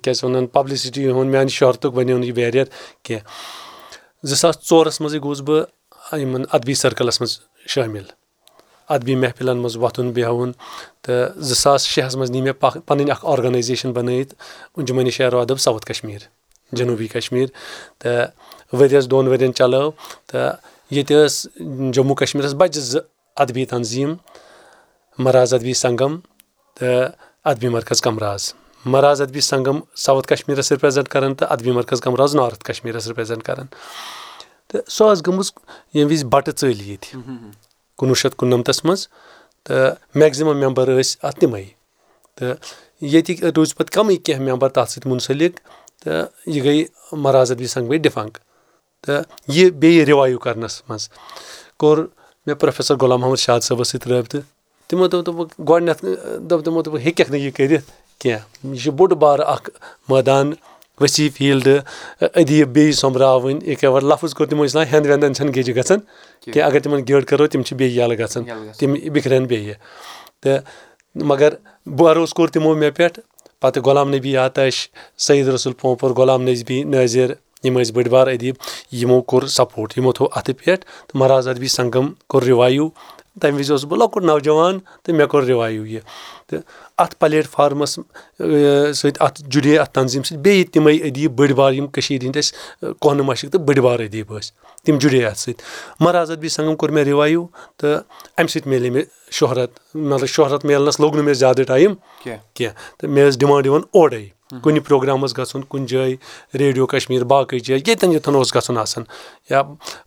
کیاہ 0.03 0.15
چھِ 0.15 0.25
وَنان 0.25 0.47
پبلسٹی 0.47 1.11
ہُنٛد 1.11 1.31
میانہِ 1.33 1.51
شہرتُک 1.51 1.93
بَنیو 1.95 2.19
نہٕ 2.19 2.27
یہِ 2.27 2.35
بیریر 2.35 2.65
کینٛہہ 3.03 4.27
زٕ 4.27 4.37
ساس 4.37 4.57
ژورَس 4.69 5.01
منٛزٕے 5.01 5.21
گوٚوُس 5.21 5.41
بہٕ 5.47 6.19
یِمن 6.21 6.43
اَدبی 6.53 6.75
سٔرکٕلَس 6.75 7.21
منٛز 7.21 7.39
شٲمِل 7.69 8.05
اَدبی 8.95 9.15
محفِلَن 9.15 9.59
منٛز 9.59 9.77
وۄتھُن 9.77 10.11
بیٚہوُن 10.13 10.53
تہٕ 11.03 11.41
زٕ 11.49 11.55
ساس 11.55 11.87
شےٚ 11.87 12.07
ہَس 12.07 12.17
منٛز 12.17 12.31
نی 12.31 12.41
مےٚ 12.43 12.53
پَنٕنۍ 12.61 13.11
اکھ 13.11 13.25
آرگنایزیشن 13.33 13.93
بَنٲیِتھ 13.93 14.35
اَنجُمنہِ 14.77 15.11
شعرو 15.13 15.41
اَدب 15.41 15.61
ساوُتھ 15.61 15.87
کشمیٖر 15.87 16.23
جنوٗبی 16.77 17.07
کشمیٖر 17.07 17.49
تہٕ 17.99 18.27
ؤرۍیَس 18.73 19.11
دۄن 19.11 19.27
ؤرۍ 19.29 19.43
یَن 19.43 19.55
چلٲو 19.55 19.91
تہٕ 20.27 20.57
ییٚتہِ 20.91 21.17
ٲس 21.25 21.47
جموں 21.95 22.15
کشمیٖرَس 22.15 22.55
بَجہِ 22.55 22.83
زٕ 22.83 23.01
اَدبی 23.37 23.65
تنظیٖم 23.65 24.15
مَراز 25.19 25.55
اَدبی 25.55 25.75
سنگم 25.75 26.19
تہٕ 26.79 27.11
اَدبی 27.45 27.69
مرکز 27.69 28.01
کمراز۔ 28.01 28.53
مَراز 28.85 29.23
اَدبی 29.23 29.41
سنگم 29.41 29.81
ساوُتھ 29.97 30.29
کشمیٖرَس 30.29 30.73
رِپریزنٛٹ 30.73 31.09
کران 31.09 31.35
تہٕ 31.35 31.49
اَدبی 31.51 31.71
مرکز 31.71 32.01
کمراز 32.01 32.35
نارٕتھ 32.35 32.65
کشمیٖرَس 32.65 33.09
رِپریزنٛٹ 33.09 33.43
کران 33.43 33.67
تہٕ 34.69 34.81
سۄ 34.89 35.13
ٲس 35.13 35.27
گٔمٕژ 35.27 35.53
ییٚمہِ 35.95 36.13
وِزِ 36.13 36.25
بَٹہٕ 36.25 36.55
ژٔلۍ 36.61 36.83
ییٚتہِ 36.83 37.19
کُنوُہ 38.01 38.15
شیٚتھ 38.21 38.37
کُننَمتھس 38.39 38.85
منٛز 38.85 39.07
تہٕ 39.65 39.95
میکزِمم 40.21 40.57
میٚمبر 40.61 40.89
ٲسۍ 40.99 41.17
اَتھ 41.27 41.41
تِمے 41.41 41.65
تہٕ 42.37 42.55
ییٚتِکۍ 43.13 43.51
روٗزۍ 43.57 43.77
پَتہٕ 43.79 43.95
کَمٕے 43.95 44.17
کینٛہہ 44.25 44.45
میٚمبر 44.45 44.69
تَتھ 44.77 44.91
سۭتۍ 44.91 45.09
مُنسلِک 45.11 45.61
تہٕ 46.03 46.29
یہِ 46.47 46.65
گٔے 46.65 46.85
مَراز 47.25 47.51
ادبی 47.53 47.67
سنٛگ 47.67 47.89
گٔے 47.89 47.99
ڈِفنٛگ 48.07 48.39
تہٕ 49.05 49.23
یہِ 49.55 49.71
بیٚیہِ 49.81 50.05
رِوایِو 50.11 50.39
کرنَس 50.45 50.83
منٛز 50.89 51.09
کوٚر 51.81 51.99
مےٚ 52.47 52.57
پروفیسر 52.61 52.97
غلام 53.01 53.21
محمد 53.21 53.39
شاد 53.47 53.61
صٲبَس 53.69 53.89
سۭتۍ 53.93 54.11
رٲبطہٕ 54.11 54.43
تِمو 54.89 55.07
دوٚپ 55.07 55.27
دوٚپُکھ 55.27 55.61
گۄڈٕنیٚتھ 55.69 56.05
دوٚپ 56.51 56.65
تِمو 56.65 56.83
دوٚپُکھ 56.83 57.03
ہیٚککھ 57.05 57.31
نہٕ 57.31 57.41
یہِ 57.41 57.53
کٔرِتھ 57.57 57.91
کینٛہہ 58.21 58.67
یہِ 58.73 58.83
چھُ 58.83 58.91
بوٚڑ 58.97 59.13
بارٕ 59.23 59.45
اکھ 59.55 59.71
مٲدان 60.09 60.53
ؤسیع 61.01 61.29
فیٖلڈٕ 61.35 61.79
أدیٖب 62.41 62.69
بیٚیہِ 62.73 62.93
سوٚمبراوٕنۍ 62.95 63.59
اِکے 63.67 63.87
لفظ 64.09 64.35
کوٚر 64.35 64.49
تِمو 64.51 64.63
اِسلام 64.63 64.85
ہیٚنٛد 64.85 65.07
ویٚنٛدن 65.07 65.35
چھنہٕ 65.35 65.55
گجہِ 65.57 65.77
گژھان 65.77 65.99
کینٛہہ 66.45 66.67
اگر 66.67 66.81
تِمن 66.81 67.05
گٔر 67.09 67.25
کرو 67.31 67.47
تِم 67.47 67.63
چھِ 67.63 67.77
بیٚیہِ 67.77 67.99
یَلہٕ 67.99 68.19
گژھان 68.19 68.45
تِم 68.79 68.95
بِکھرن 69.13 69.45
بیٚیہِ 69.51 69.75
تہٕ 70.43 70.61
مگر 71.31 71.55
بروسہٕ 71.99 72.35
کوٚر 72.37 72.49
تِمو 72.49 72.75
مےٚ 72.75 72.91
پؠٹھ 72.97 73.19
پتہٕ 73.61 73.83
غلام 73.87 74.15
نبی 74.15 74.37
آتش 74.37 74.89
سعید 75.27 75.49
رسول 75.49 75.73
پوپُر 75.81 76.11
غلام 76.19 76.43
نظبی 76.49 76.83
نٲظِر 76.83 77.33
یِم 77.65 77.79
ٲسۍ 77.79 77.93
بٔڑۍ 77.95 78.09
بار 78.11 78.27
ادیٖب 78.27 78.55
یِمو 79.01 79.21
کوٚر 79.21 79.47
سپوٹ 79.57 79.97
یِمو 79.97 80.13
تھوٚو 80.13 80.29
اَتھٕ 80.39 80.55
پؠٹھ 80.59 80.81
تہٕ 80.81 81.19
مہراز 81.21 81.49
ادبی 81.49 81.69
سنگم 81.69 82.13
کوٚر 82.29 82.43
رِوایِو 82.45 82.89
تَمہِ 83.41 83.59
وِزِ 83.59 83.71
اوسُس 83.71 83.85
بہٕ 83.89 83.99
لۄکُٹ 83.99 84.23
نوجوان 84.25 84.79
تہٕ 85.03 85.15
مےٚ 85.15 85.27
کوٚر 85.27 85.45
رِوایِو 85.45 85.87
یہِ 85.87 86.01
تہٕ 86.49 86.61
اَتھ 87.03 87.15
پلیٹ 87.19 87.47
فارمَس 87.51 87.91
سۭتۍ 87.91 89.21
اَتھ 89.27 89.43
جُڑے 89.53 89.77
اَتھ 89.79 89.91
تنظیٖم 89.95 90.23
سۭتۍ 90.23 90.41
بیٚیہِ 90.43 90.67
تِمے 90.73 90.93
ادیٖب 91.09 91.37
بٔڑۍ 91.39 91.55
بار 91.57 91.73
یِم 91.73 91.87
کٔشیٖر 91.87 92.23
ہِنٛدۍ 92.25 92.41
ٲسۍ 92.41 92.93
کۄنہٕ 93.01 93.27
مَشِک 93.27 93.53
تہٕ 93.53 93.61
بٔڑۍ 93.67 93.83
بار 93.83 93.99
ادیٖب 94.01 94.39
ٲسۍ 94.39 94.53
تِم 94.85 94.99
جُڑے 94.99 95.25
اَتھ 95.25 95.39
سۭتۍ 95.39 95.63
مہراز 96.01 96.31
ادبی 96.31 96.49
سنگم 96.49 96.75
کوٚر 96.77 96.91
مےٚ 96.91 97.05
رِوایِو 97.05 97.47
تہٕ 97.79 98.03
اَمہِ 98.39 98.51
سۭتۍ 98.51 98.69
مِلے 98.71 98.91
مےٚ 98.91 99.05
شہرت 99.31 99.71
مطلب 99.95 100.27
شہرت 100.27 100.65
میلنَس 100.65 101.01
لوٚگ 101.01 101.15
نہٕ 101.15 101.25
مےٚ 101.25 101.35
زیادٕ 101.35 101.65
ٹایم 101.67 101.95
کینٛہہ 102.25 102.73
تہٕ 102.99 103.11
مےٚ 103.11 103.29
ٲس 103.29 103.39
ڈِمانٛڈ 103.39 103.67
یِوان 103.67 103.83
اورے 103.93 104.27
کُنہِ 104.63 104.81
پروگرامَس 104.87 105.37
گژھُن 105.39 105.63
کُنہِ 105.63 105.89
جایہِ 105.89 106.17
ریڈیو 106.59 106.87
کشمیٖر 106.87 107.25
باقٕے 107.25 107.59
جایہِ 107.59 107.83
ییٚتؠن 107.87 108.13
ییٚتؠن 108.13 108.35
اوس 108.35 108.55
گژھُن 108.55 108.79
آسان 108.79 109.05
یا 109.51 109.63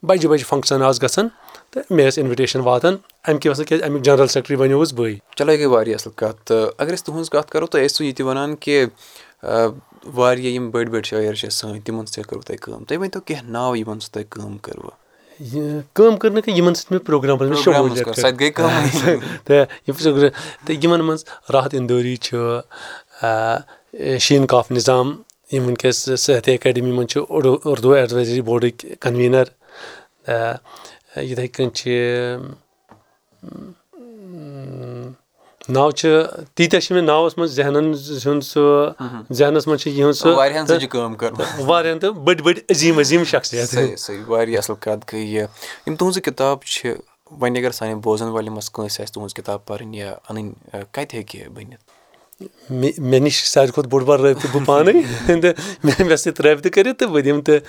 بَجہِ 0.07 0.29
بَجہِ 0.29 0.45
فنٛگشن 0.45 0.81
آسہٕ 0.81 1.03
گژھان 1.03 1.27
تہٕ 1.73 1.83
مےٚ 1.89 2.07
ٲسۍ 2.07 2.21
اِنوِٹیشن 2.21 2.59
واتان. 2.59 2.95
اَمہِ 3.27 3.41
کہِ 3.41 3.51
وجہ 3.51 3.63
کیازِ 3.63 3.83
اَمیُک 3.83 4.03
جنرل 4.05 4.27
سیکرٹری 4.27 4.55
بَنیووُس 4.55 4.93
بٕے. 4.93 5.15
چلو 5.37 5.51
یہِ 5.51 5.59
گٔے 5.59 5.65
واریاہ 5.65 5.95
اَصٕل 5.95 6.11
کَتھ. 6.15 6.37
تہٕ 6.47 6.71
اگر 6.77 6.93
أسۍ 6.93 7.05
تُہٕنٛز 7.05 7.29
کَتھ 7.29 7.51
کَرو 7.51 7.65
تُہۍ 7.65 7.85
ٲسوٕ 7.85 8.07
یہِ 8.07 8.15
تہِ 8.15 8.25
وَنان 8.25 8.55
کہِ 8.63 8.85
واریاہ 10.15 10.53
یِم 10.53 10.69
بٔڑۍ 10.71 10.89
بٔڑۍ 10.91 11.05
شٲعر 11.09 11.33
چھِ 11.33 11.49
سٲنۍ 11.51 11.79
تِمن 11.85 12.05
سۭتۍ 12.05 12.23
کٔروٕ 12.29 12.43
تۄہہِ 12.47 12.59
کٲم. 12.59 12.83
تُہۍ 12.83 12.97
ؤنۍ 12.97 13.09
تو 13.13 13.19
کینٛہہ 13.27 13.51
ناو 13.51 13.75
یِمن 13.75 13.99
سۭتۍ 13.99 14.13
تۄہہِ 14.13 14.25
کٲم 14.29 14.57
کٔروٕ؟ 14.57 14.91
کٲم 15.93 16.17
کٔر 16.17 16.29
نہٕ 16.29 16.41
کینٛہہ 16.45 16.57
یِمن 16.57 16.73
سۭتۍ 16.73 16.91
مےٚ 16.91 17.05
پروگرام 17.05 17.37
تہٕ 19.45 19.65
تہٕ 20.65 20.77
یِمن 20.83 21.05
منٛز 21.05 21.25
راحت 21.53 21.73
اِندوری 21.73 22.15
چھُ 22.25 22.59
شیٖن 24.19 24.45
کاف 24.47 24.71
نِظام 24.71 25.15
یِم 25.51 25.65
وٕنکیٚس 25.65 26.19
صحت 26.19 26.49
اکیڈمی 26.49 26.91
منٛز 26.91 27.09
چھِ 27.11 27.21
اردوٗ 27.29 27.95
ایڈوایزری 27.95 28.41
بوڈٕکۍ 28.41 28.95
کنویٖنر 29.01 29.43
یِتھٕے 31.15 31.47
کٔنۍ 31.47 31.69
چھِ 31.77 31.91
ناو 35.69 35.91
چھِ 35.91 36.09
تیٖتیاہ 36.55 36.81
چھِ 36.81 36.91
مےٚ 36.93 37.03
ناوَس 37.03 37.37
منٛز 37.37 37.55
ذہنن 37.55 37.93
ہُنٛد 38.25 38.41
سُہ 38.43 38.63
ذہنس 39.37 39.67
منٛز 39.67 39.81
چھِ 39.81 39.91
یِہُنٛد 39.91 40.17
سُہ 40.21 40.29
واریاہن 40.35 40.65
تہٕ 41.99 42.11
بٔڑۍ 42.25 42.41
بٔڑۍ 42.43 42.59
عظیٖم 42.71 42.99
عظیٖم 42.99 43.23
شخصیت 43.23 43.75
واریاہ 44.27 44.59
اَصٕل 44.59 44.75
کَتھ 44.79 45.13
گٔے 45.13 45.19
یہِ 45.19 45.45
یِم 45.87 45.95
تُہنٛزٕ 45.95 46.21
کِتاب 46.25 46.63
چھِ 46.63 46.95
وۄنۍ 47.39 47.57
اگر 47.59 47.71
سانٮ۪ن 47.71 47.99
بوزن 48.03 48.27
والٮ۪ن 48.27 48.53
منٛز 48.53 48.69
کٲنٛسہِ 48.69 49.01
آسہِ 49.03 49.13
تُہنٛز 49.13 49.33
کِتاب 49.33 49.65
پَرٕنۍ 49.65 49.95
یا 49.95 50.13
اَنٕنۍ 50.29 50.51
کَتہِ 50.91 51.13
ہیٚکہِ 51.17 51.47
بٔنِتھ 51.53 51.83
مےٚ 52.41 52.91
مےٚ 52.99 53.19
نِش 53.19 53.43
ساروی 53.47 53.71
کھۄتہٕ 53.71 53.89
بوٚڑ 53.89 54.03
بار 54.03 54.19
رٲبطہٕ 54.19 54.51
بہٕ 54.53 54.65
پانے 54.65 54.91
تہٕ 55.41 55.53
مےٚ 55.83 56.15
سۭتۍ 56.15 56.43
رٲبطہٕ 56.43 56.71
کٔرِتھ 56.73 56.99
تہٕ 56.99 57.09
بہٕ 57.09 57.23
دِمہٕ 57.23 57.43
تہٕ 57.43 57.59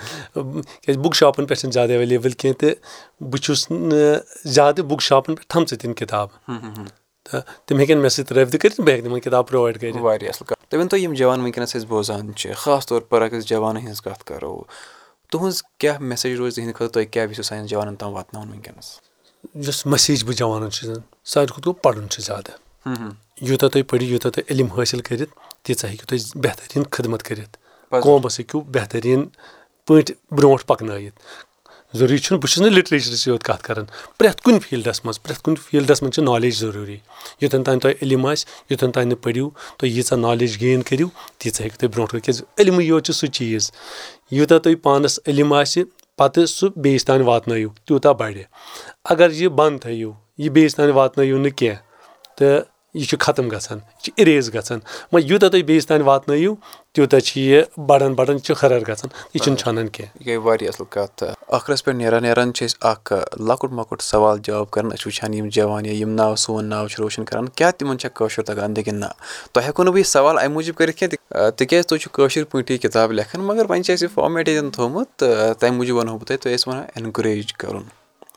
کیازِ 0.81 0.97
بُک 0.99 1.15
شاپن 1.15 1.45
پٮ۪ٹھ 1.45 1.59
چھنہٕ 1.59 1.73
زیادٕ 1.73 1.91
ایویلیبٕل 1.91 2.31
کینٛہہ 2.31 2.59
تہٕ 2.59 2.75
بہٕ 3.21 3.41
چھُس 3.43 3.71
نہٕ 3.71 4.19
زیادٕ 4.43 4.83
بُک 4.89 5.01
شاپن 5.01 5.35
تھمژٕ 5.49 5.77
تِم 5.81 5.93
کِتاب 5.93 6.27
تہٕ 7.25 7.41
تِم 7.65 7.77
ہیٚکن 7.79 7.97
مےٚ 7.97 8.09
سۭتۍ 8.09 8.35
رٲبطہٕ 8.35 8.59
کٔرِتھ 8.59 8.81
بہٕ 8.81 8.89
ہیٚکہٕ 8.89 9.09
تِمن 9.09 9.19
کِتاب 9.19 9.47
پرووایڈ 9.47 9.79
کٔرِتھ 9.81 9.97
واریاہ 9.97 10.29
اَصٕل 10.29 10.45
کَتھ 10.47 10.69
تُہۍ 10.69 10.79
ؤنتو 10.79 10.97
یِم 10.97 11.13
جوان 11.13 11.39
وٕنکیٚنس 11.41 11.75
أسۍ 11.75 11.87
بوزان 11.87 12.33
چھِ 12.35 12.53
خاص 12.57 12.87
طور 12.87 13.01
پر 13.01 13.21
اگر 13.21 13.37
أسۍ 13.37 13.47
جوانن 13.47 13.81
ہٕنٛز 13.81 14.01
کَتھ 14.01 14.23
کرو 14.25 14.61
تُہنٛز 15.31 15.63
کیاہ 15.79 15.97
میسیج 15.99 16.37
روزِ 16.37 16.55
تِہنٛدِ 16.55 16.75
خٲطرٕ 16.75 16.93
تُہۍ 16.93 17.05
کیاہ 17.11 17.25
یژھِو 17.25 17.43
سانٮ۪ن 17.43 17.65
جوانن 17.65 17.95
تام 17.95 18.13
واتناوُن 18.13 18.49
وٕنکیٚنس 18.49 18.99
یۄس 19.55 19.85
مسیج 19.85 20.23
بہٕ 20.23 20.35
جوانن 20.35 20.71
چھُس 20.71 20.89
ساروی 21.25 21.47
کھۄتہٕ 21.47 21.65
گوٚو 21.65 21.81
پَرُن 21.83 22.09
چھُ 22.09 22.21
زیادٕ 22.23 23.15
یوٗتاہ 23.41 23.69
تُہۍ 23.69 23.83
پٔرِو 23.87 24.05
یوٗتاہ 24.05 24.31
تُہۍ 24.31 24.43
علم 24.49 24.67
حٲصِل 24.71 25.01
کٔرِتھ 25.01 25.31
تیٖژاہ 25.63 25.91
ہیٚکِو 25.91 26.05
تُہۍ 26.05 26.41
بہتریٖن 26.43 26.83
خدمت 26.91 27.23
کٔرِتھ۔ 27.23 27.57
قومَس 28.03 28.39
ہیٚکِو 28.39 28.59
بہتریٖن 28.59 29.23
پٲٹھۍ 29.87 30.15
برونٛٹھ 30.31 30.65
پَکنٲیِتھ۔ 30.65 31.15
ضروٗری 31.97 32.17
چھُنہٕ 32.17 32.41
بہٕ 32.41 32.49
چھُس 32.51 32.61
نہٕ 32.61 32.71
لِٹریچرٕچ 32.71 33.27
یوت 33.27 33.43
کَتھ 33.43 33.63
کَران۔ 33.63 33.85
پرٛٮ۪تھ 34.17 34.41
کُنہِ 34.41 34.61
فیٖلڈَس 34.61 35.05
منٛز 35.05 35.23
پرٛٮ۪تھ 35.23 35.43
کُنہِ 35.43 35.57
فیٖلڈَس 35.57 36.01
منٛز 36.01 36.15
چھِ 36.15 36.23
نالیج 36.23 36.55
ضروٗری۔ 36.59 36.97
یوٚتَن 37.41 37.63
تانۍ 37.63 37.79
تۄہہِ 37.79 37.95
علم 38.01 38.25
آسہِ 38.25 38.45
یوٚتَن 38.69 38.91
تانۍ 38.91 39.07
نہٕ 39.07 39.21
پٔرِو 39.21 39.49
تُہۍ 39.77 39.91
ییٖژاہ 39.91 40.17
نالیج 40.17 40.61
گین 40.61 40.81
کٔرِو 40.81 41.07
تیٖژاہ 41.37 41.61
ہیٚکِو 41.61 41.77
تُہۍ 41.79 41.89
برونٛٹھ 41.89 42.11
کٔرِتھ۔ 42.11 42.25
کیازِ 42.25 42.43
علمٕے 42.57 42.85
یوت 42.85 43.05
چھُ 43.05 43.13
سُہ 43.13 43.27
چیٖز۔ 43.27 43.71
یوٗتاہ 44.31 44.57
تُہۍ 44.57 44.75
پانَس 44.83 45.19
علم 45.27 45.53
آسہِ 45.53 45.83
پَتہٕ 46.17 46.45
سُہ 46.45 46.69
بیٚیِس 46.75 47.05
تانۍ 47.05 47.25
واتنٲیِو 47.25 47.69
تیوٗتاہ 47.85 48.13
بَڑِ 48.13 48.41
اگر 49.03 49.31
یہِ 49.31 49.47
بنٛد 49.47 49.81
تھٲیِو 49.81 50.11
یہِ 50.37 50.49
بیٚیِس 50.49 50.75
تانۍ 50.75 50.93
واتنٲیِو 50.93 51.37
نہٕ 51.37 51.51
کینٛہہ۔ 51.55 51.79
تہٕ 52.37 52.74
یہِ 52.97 53.05
چھُ 53.09 53.15
ختم 53.19 53.45
گژھان 53.51 53.77
یہِ 53.77 54.03
چھُ 54.03 54.11
اِریز 54.17 54.45
گژھان۔ 54.55 54.79
وۄنۍ 55.11 55.25
یوٗتاہ 55.29 55.49
تُہۍ 55.49 55.63
بیٚیِس 55.67 55.87
تانۍ 55.87 56.03
واتنٲیِو 56.03 56.55
تیوٗتاہ 56.93 57.19
چھِ 57.19 57.41
یہِ 57.41 57.63
بَڑان 57.87 58.13
بَڑان 58.13 58.37
چھُ 58.45 58.55
خرر 58.55 58.79
گژھان 58.79 59.09
یہِ 59.33 59.43
چھُنہٕ 59.43 59.59
ژھانان 59.59 59.87
کینٛہہ۔ 59.87 60.17
یہِ 60.19 60.27
گٔے 60.27 60.37
واریاہ 60.37 60.71
اَصٕل 60.71 60.85
کَتھ۔ 60.89 61.23
ٲخرَس 61.51 61.85
پؠٹھ 61.85 61.95
نیران 61.95 62.23
نیران 62.23 62.53
چھِ 62.53 62.65
أسۍ 62.65 62.77
اکھ 62.91 63.13
لۄکُٹ 63.47 63.71
مۄکُٹ 63.71 64.01
سوال 64.01 64.37
جواب 64.43 64.71
کران 64.71 64.89
أسۍ 64.89 64.97
چھِ 64.97 65.07
وٕچھان 65.07 65.33
یِم 65.33 65.47
جوان 65.55 65.85
یا 65.85 65.93
یِم 65.93 66.09
ناو 66.09 66.35
سون 66.35 66.65
ناو 66.65 66.87
چھِ 66.87 66.99
روشَن 66.99 67.25
کران 67.25 67.49
کیاہ 67.49 67.71
تِمن 67.77 67.97
چھا 67.99 68.09
کٲشُر 68.09 68.43
تَگان 68.43 68.73
لیکِن 68.77 68.95
نہ۔ 68.99 69.05
تۄہہِ 69.53 69.67
ہٮ۪کو 69.67 69.83
نہٕ 69.83 69.91
بہٕ 69.91 69.99
یہِ 69.99 70.05
سوال 70.05 70.37
اَمہِ 70.37 70.49
موٗجوٗب 70.49 70.77
کٔرِتھ 70.77 70.97
کینٛہہ 70.97 71.49
تِکیازِ 71.49 71.85
تُہۍ 71.87 71.99
چھِو 71.99 72.09
کٲشِر 72.13 72.43
پٲٹھی 72.43 72.77
کِتاب 72.77 73.11
لیکھان 73.11 73.41
مگر 73.41 73.65
وۄنۍ 73.69 73.81
چھِ 73.81 73.93
اَسہِ 73.93 74.07
یہِ 74.07 74.13
فارمیٹ 74.13 74.49
ییٚتٮ۪ن 74.49 74.71
تھومُت 74.71 75.07
تہٕ 75.15 75.53
تَمہِ 75.59 75.71
موٗجوٗب 75.71 75.97
وَنہو 75.97 76.17
بہٕ 76.17 76.27
تۄہہِ 76.27 76.39
تُہۍ 76.39 76.53
ٲسۍ 76.53 76.73
وَنان 76.73 76.85
اٮ۪نکوریج 76.95 77.53
کَرُن۔ 77.53 77.83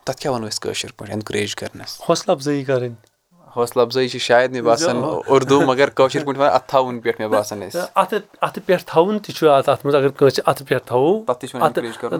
تَتھ 0.04 0.20
کیاہ 0.20 0.34
وَنو 0.34 0.48
أسۍ 0.48 0.58
کٲشِر 0.58 0.88
پٲٹھۍ 0.96 1.12
اٮ۪نکوریج 1.12 1.54
کَرنَس؟ 1.56 2.00
حوصلہٕ 2.08 2.36
اَفضٲیی 2.36 2.64
کَرٕنۍ 2.64 3.07
حوصلہٕ 3.56 3.84
اَفضٲیی 3.86 4.08
چھِ 4.08 4.18
شاید 4.20 4.52
مےٚ 4.52 4.62
باسان 4.62 4.96
اُردو 5.26 5.60
مگر 5.60 5.88
کٲشِر 5.90 6.24
پٲٹھۍ 6.24 6.38
وَنان 6.38 6.54
اَتھٕ 6.54 6.68
تھاوُن 6.68 7.00
پٮ۪ٹھ 7.00 7.20
مےٚ 7.20 7.30
باسان 7.30 7.62
أسۍ 7.62 7.80
اَتھٕ 7.94 8.18
اَتھٕ 8.40 8.62
پٮ۪ٹھ 8.66 8.84
تھاوُن 8.86 9.18
تہِ 9.18 9.34
چھُ 9.36 9.48
اَتھ 9.48 9.68
اَتھ 9.68 9.86
منٛز 9.86 9.94
اگر 9.94 10.08
کٲنٛسہِ 10.08 10.42
اَتھٕ 10.46 10.66
پٮ۪ٹھ 10.68 10.86
تھاوو 10.86 11.24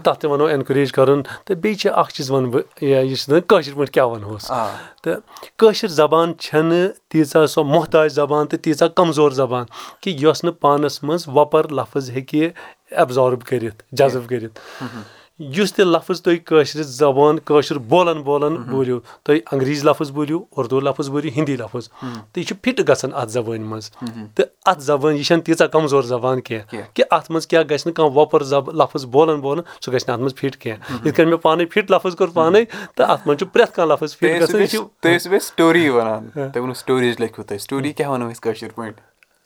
تَتھ 0.05 0.21
تہِ 0.21 0.31
وَنو 0.31 0.47
اٮ۪نکوریج 0.47 0.93
کَرُن 0.93 1.23
تہٕ 1.23 1.57
بیٚیہِ 1.57 1.79
چھِ 1.81 1.91
اکھ 1.95 2.13
چیٖز 2.15 2.31
وَنہٕ 2.31 2.51
بہٕ 2.53 2.83
یہِ 2.83 3.17
چھِ 3.17 3.41
کٲشِر 3.49 3.75
پٲٹھۍ 3.75 3.93
کیاہ 3.93 4.07
وَنہوس 4.07 4.51
تہٕ 5.03 5.21
کٲشِر 5.59 5.89
زبان 5.89 6.33
چھنہٕ 6.39 6.89
تیٖژاہ 7.09 7.47
سۄ 7.47 7.65
محتاج 7.65 8.13
زبان 8.13 8.47
تہٕ 8.47 8.63
تیٖژاہ 8.63 8.89
کَمزور 8.97 9.31
زبان 9.43 9.65
کہِ 10.01 10.15
یۄس 10.23 10.45
نہٕ 10.45 10.61
پانَس 10.61 11.03
منٛز 11.03 11.29
وۄپَر 11.29 11.69
لفظ 11.79 12.11
ہیٚکہِ 12.11 12.49
ایبزارٕب 12.91 13.43
کٔرِتھ 13.49 13.83
جذٕب 13.93 14.29
کٔرِتھ 14.29 14.61
یُس 15.39 15.75
تہِ 15.75 15.85
لفظ 15.85 16.23
تُہۍ 16.23 16.37
کٲشِر 16.45 16.83
زبان 16.83 17.39
کٲشُر 17.39 17.79
بولان 17.79 18.23
بولان 18.23 18.55
بوٗلِو 18.57 18.99
تُہۍ 19.23 19.39
انگریٖزی 19.53 19.89
لفظ 19.89 20.11
بوٗلِو 20.11 20.45
اردوٗ 20.57 20.81
لفظ 20.81 21.09
بوٗلِو 21.09 21.31
ہِندی 21.37 21.57
لفظ 21.57 21.89
تہٕ 21.89 22.37
یہِ 22.37 22.47
چھُ 22.47 22.57
فِٹ 22.65 22.89
گژھان 22.89 23.11
اَتھ 23.15 23.31
زبٲنۍ 23.31 23.67
منٛز. 23.71 23.91
تہٕ 24.35 24.47
اَتھ 24.67 24.83
زبٲنۍ 24.83 25.17
یہِ 25.17 25.25
چھنہٕ 25.25 25.45
تیٖژاہ 25.45 25.67
کَمزور 25.67 26.03
زبان 26.03 26.41
کینٛہہ 26.41 26.83
کہِ 26.95 27.05
اَتھ 27.11 27.31
منٛز 27.31 27.47
کیاہ 27.47 27.63
گژھِ 27.71 27.87
نہٕ 27.87 27.95
کانٛہہ 27.95 28.19
وۄپُر 28.19 28.41
لفظ 28.73 29.05
بولان 29.05 29.41
بولان 29.41 29.65
سُہ 29.81 29.93
گژھِ 29.93 30.05
نہٕ 30.09 30.15
اَتھ 30.15 30.21
منٛز 30.21 30.35
فِٹ 30.35 30.57
کینٛہہ. 30.57 31.07
یِتھ 31.07 31.17
کٔنۍ 31.17 31.31
مےٚ 31.31 31.41
پانے 31.43 31.67
فِٹ 31.67 31.91
لفظ 31.91 32.17
کوٚر 32.17 32.31
پانے 32.35 32.65
تہٕ 32.97 33.11
اَتھ 33.11 33.29
منٛز 33.29 33.39
چھُ 33.39 33.47
پرٮ۪تھ 33.53 33.75
کانٛہہ 33.75 33.95
لفظ 33.95 34.17
فِٹ 34.17 34.31
گژھان 34.43 34.67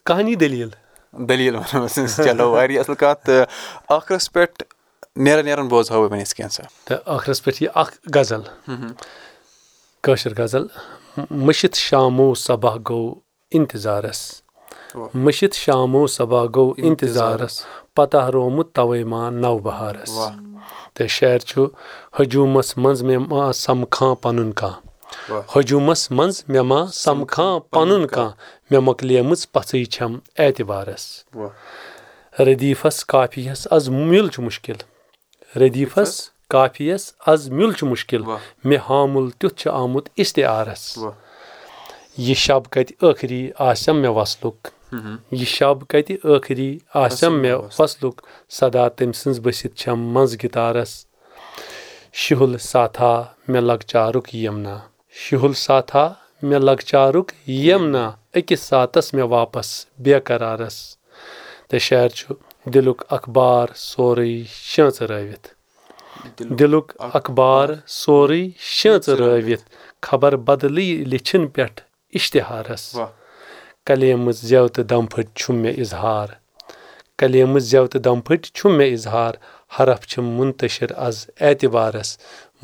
کہانی 0.07 0.35
دٔلیٖل۔ 0.35 0.69
دٔلیٖل 1.29 1.57
وَنو 1.57 1.87
چلو 2.25 2.51
واریاہ 2.51 2.81
اَصٕل 2.81 2.95
کَتھ 2.95 3.27
تہٕ 3.27 3.45
ٲخرَس 3.91 4.33
پٮ۪ٹھ 4.33 4.63
نیران 5.17 5.45
نیران 5.45 5.69
تہٕ 5.69 6.99
ٲخرَس 7.07 7.43
پٮ۪ٹھ 7.45 7.63
یہِ 7.63 7.69
اکھ 7.75 7.95
غزل 8.15 8.43
کٲشِر 10.03 10.33
غزل 10.39 10.65
مٔشِتھ 11.31 11.77
شامو 11.79 12.35
صبح 12.35 12.77
گوٚو 12.89 13.15
اِنتظارَس 13.57 14.21
مٔشِتھ 15.25 15.57
شامو 15.57 16.07
صبح 16.17 16.45
گوٚو 16.55 16.73
اِنتظارَس 16.85 17.61
پَتہ 17.97 18.21
رومُت 18.33 18.73
تَوَے 18.77 19.03
ما 19.05 19.29
نَو 19.31 19.59
بَہارَس 19.67 20.13
تہٕ 20.95 21.09
شعر 21.17 21.39
چھُ 21.49 21.67
ہجوٗمَس 22.19 22.77
منٛز 22.77 23.03
مےٚ 23.09 23.21
ما 23.29 23.53
سَمکھان 23.65 24.15
پَنُن 24.23 24.53
کانٛہہ 24.61 25.41
ہجوٗمَس 25.57 26.11
منٛز 26.11 26.43
مےٚ 26.49 26.65
ما 26.71 26.81
سَمکھان 27.05 27.59
پَنُن 27.71 28.07
کانٛہہ 28.15 28.35
مےٚ 28.71 28.81
مۄکلیمٕژ 28.89 29.47
پَژھٕے 29.53 29.85
چھَم 29.95 30.13
اعتبارَس 30.39 31.05
ردیٖفَس 32.47 33.05
کافیَس 33.13 33.67
آز 33.71 33.89
مِل 33.89 34.29
چھُ 34.33 34.43
مُشکِل 34.43 34.79
ردیٖفَس 35.61 36.31
کافیَس 36.49 37.13
آز 37.27 37.51
مِل 37.51 37.73
چھُ 37.79 37.87
مُشکِل 37.87 38.23
مےٚ 38.69 38.83
ہامُل 38.89 39.27
تیُتھ 39.39 39.57
چھُ 39.61 39.71
آمُت 39.83 40.09
اِستعارَس 40.21 40.85
یہِ 42.19 42.35
شب 42.45 42.63
کَتہِ 42.73 42.93
ٲخری 43.01 43.43
آسٮ۪م 43.69 43.97
مےٚ 44.03 44.15
وَسلُک 44.17 44.69
یہِ 45.39 45.47
شب 45.57 45.79
کَتہِ 45.91 46.15
ٲخری 46.25 46.71
آسٮ۪م 47.05 47.35
مےٚ 47.43 47.59
وَسلُک 47.79 48.17
سدا 48.59 48.89
تٔمۍ 48.97 49.13
سٕنٛز 49.21 49.41
بٔسِتھ 49.45 49.75
چھَم 49.81 49.99
منٛز 50.15 50.37
گِتارَس 50.43 50.93
شُہُل 52.23 52.57
ساتھا 52.71 53.13
مےٚ 53.49 53.63
لۄکچارُک 53.69 54.35
یِمنا 54.35 54.77
شُہُل 55.23 55.53
ساتھا 55.67 56.05
مےٚ 56.43 56.61
لۄکچارُک 56.69 57.33
یِمنا 57.65 58.05
أکِس 58.39 58.61
ساتَس 58.71 59.15
مےٚ 59.15 59.29
واپَس 59.35 59.69
بیقرارَس 60.05 60.77
تہٕ 61.69 61.79
شعر 61.89 62.09
چھُ 62.09 62.35
دِلُک 62.71 63.03
اخبار 63.11 63.69
سورُے 63.75 64.43
شٲنٛژرٲوِتھ 64.47 65.49
دِلُک 66.59 66.93
اخبار 67.19 67.69
سورُے 68.01 68.43
شٲنٛژرٲوِتھ 68.75 69.65
خبر 70.07 70.37
بدلٕے 70.47 71.05
لیٚچھِن 71.11 71.47
پٮ۪ٹھ 71.55 71.81
اِشتِہارَس 72.17 72.85
کلیمہٕ 73.87 74.35
زٮ۪و 74.49 74.67
تہٕ 74.75 74.85
دَم 74.91 75.05
پھٔٹۍ 75.13 75.31
چھُم 75.39 75.57
مےٚ 75.63 75.79
اِظہار 75.83 76.29
کلیمہٕ 77.19 77.63
زٮ۪و 77.71 77.87
تہٕ 77.93 78.03
دَم 78.07 78.19
پھٔٹۍ 78.27 78.51
چھُم 78.57 78.73
مےٚ 78.79 78.93
اِظہار 78.95 79.35
حرف 79.77 80.01
چھِم 80.11 80.25
مُنتٔشِر 80.39 80.91
آز 81.07 81.17
اعتبارَس 81.47 82.11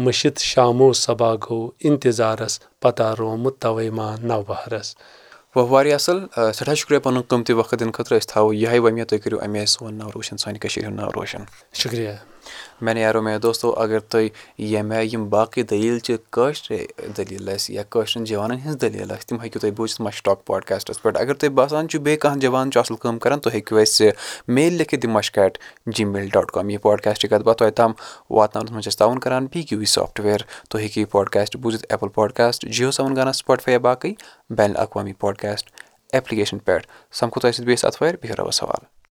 مٔشِتھ 0.05 0.41
شامو 0.51 0.93
صبا 1.05 1.33
گوٚو 1.45 1.71
اِنتِظارَس 1.87 2.55
پَتہ 2.83 3.07
رومُت 3.19 3.55
تَوَے 3.63 3.89
ما 3.97 4.09
نَو 4.29 4.43
بہارَس 5.55 5.71
واریاہ 5.71 5.95
اَصٕل 5.95 6.19
سٮ۪ٹھاہ 6.55 6.75
شُکریہ 6.75 6.99
پَنُن 7.05 7.23
قۭمتی 7.29 7.53
وقت 7.53 7.75
دِنہٕ 7.81 7.93
خٲطرٕ 7.97 8.17
أسۍ 8.19 8.29
تھاوو 8.29 8.53
یِہے 8.53 8.79
وَمید 8.79 9.07
تُہۍ 9.09 9.19
کٔرِو 9.23 9.39
اَمے 9.45 9.65
سون 9.67 9.95
ناو 9.99 10.11
روشَن 10.15 10.37
سانہِ 10.37 10.61
کٔشیٖرِ 10.61 10.87
ہُنٛد 10.87 11.01
ناو 11.01 11.11
روشَن 11.17 11.43
شُکریہ 11.81 12.11
میانہِ 12.81 13.03
یارو 13.03 13.23
مےٚ 13.23 13.39
دوستو 13.43 13.73
اگر 13.73 13.99
تُہۍ 13.99 14.29
ییٚمہِ 14.59 14.97
آیہِ 14.97 15.15
یِم 15.15 15.29
باقٕے 15.29 15.63
دٔلیٖل 15.63 15.99
چھِ 15.99 16.17
کٲشرِ 16.31 16.87
دٔلیٖل 17.17 17.49
آسہِ 17.49 17.75
یا 17.75 17.83
کٲشرٮ۪ن 17.91 18.25
جوانَن 18.25 18.59
ہِنٛز 18.65 18.77
دٔلیٖل 18.83 19.11
آسہِ 19.13 19.25
تِم 19.29 19.41
ہیٚکِو 19.41 19.61
تُہۍ 19.61 19.71
بوٗزِتھ 19.77 20.03
مَشٹاک 20.03 20.45
پاڈکاسٹَس 20.47 21.03
پٮ۪ٹھ۔ 21.03 21.19
اگر 21.21 21.35
تُہۍ 21.35 21.51
باسان 21.51 21.89
چھُ 21.89 22.01
بیٚیہِ 22.01 22.21
کانٛہہ 22.21 22.41
جوان 22.41 22.71
چھُ 22.71 22.81
اَصٕل 22.81 22.97
کٲم 23.03 23.19
کَران 23.19 23.41
تُہۍ 23.41 23.55
ہیٚکِو 23.55 23.77
اَسہِ 23.77 24.11
میل 24.49 24.73
لیکھِتھ 24.73 25.01
دِ 25.01 25.09
مَشک 25.11 25.39
at 25.39 25.59
G 25.87 26.05
mail 26.05 26.29
dot 26.33 26.51
com. 26.51 26.71
یہِ 26.71 26.81
پاڈکاسٹٕچ 26.83 27.31
کَتھ 27.31 27.43
باتھ 27.43 27.59
تۄہہِ 27.59 27.73
تام 27.75 27.93
واتناونَس 28.31 28.71
منٛز 28.71 28.85
چھِ 28.85 28.93
أسۍ 28.93 28.99
تعاوُن 28.99 29.19
کَران 29.19 29.47
پی 29.47 29.63
کیوٗ 29.63 29.81
وی 29.81 29.87
سافٹوِیَر۔ 29.87 30.41
تُہۍ 30.71 30.81
ہیٚکِو 30.81 31.01
یہِ 31.01 31.11
پاڈکاسٹ 31.11 31.57
بوٗزِتھ 31.57 31.87
ایپٕل 31.91 32.09
پاڈکاسٹ 32.09 32.67
جِیو 32.67 32.91
سیوَن 32.91 33.17
گانا 33.17 33.33
سٕپاٹفاے 33.33 33.73
یا 33.73 33.79
باقٕے 33.79 34.13
بین 34.51 34.71
الاقوامی 34.71 35.13
پاڈکاسٹ 35.13 35.71
ایپلِکیشَن 36.13 36.59
پٮ۪ٹھ۔ 36.59 36.87
سَمکھو 37.13 37.41
تۄہہِ 37.41 37.55
سۭتۍ 37.55 37.65
بیٚیِس 37.65 37.85
اَتھوارِ 37.85 38.15
بِہِو 38.23 38.35
رۄبَس 38.39 38.63
حوالہٕ 38.63 38.98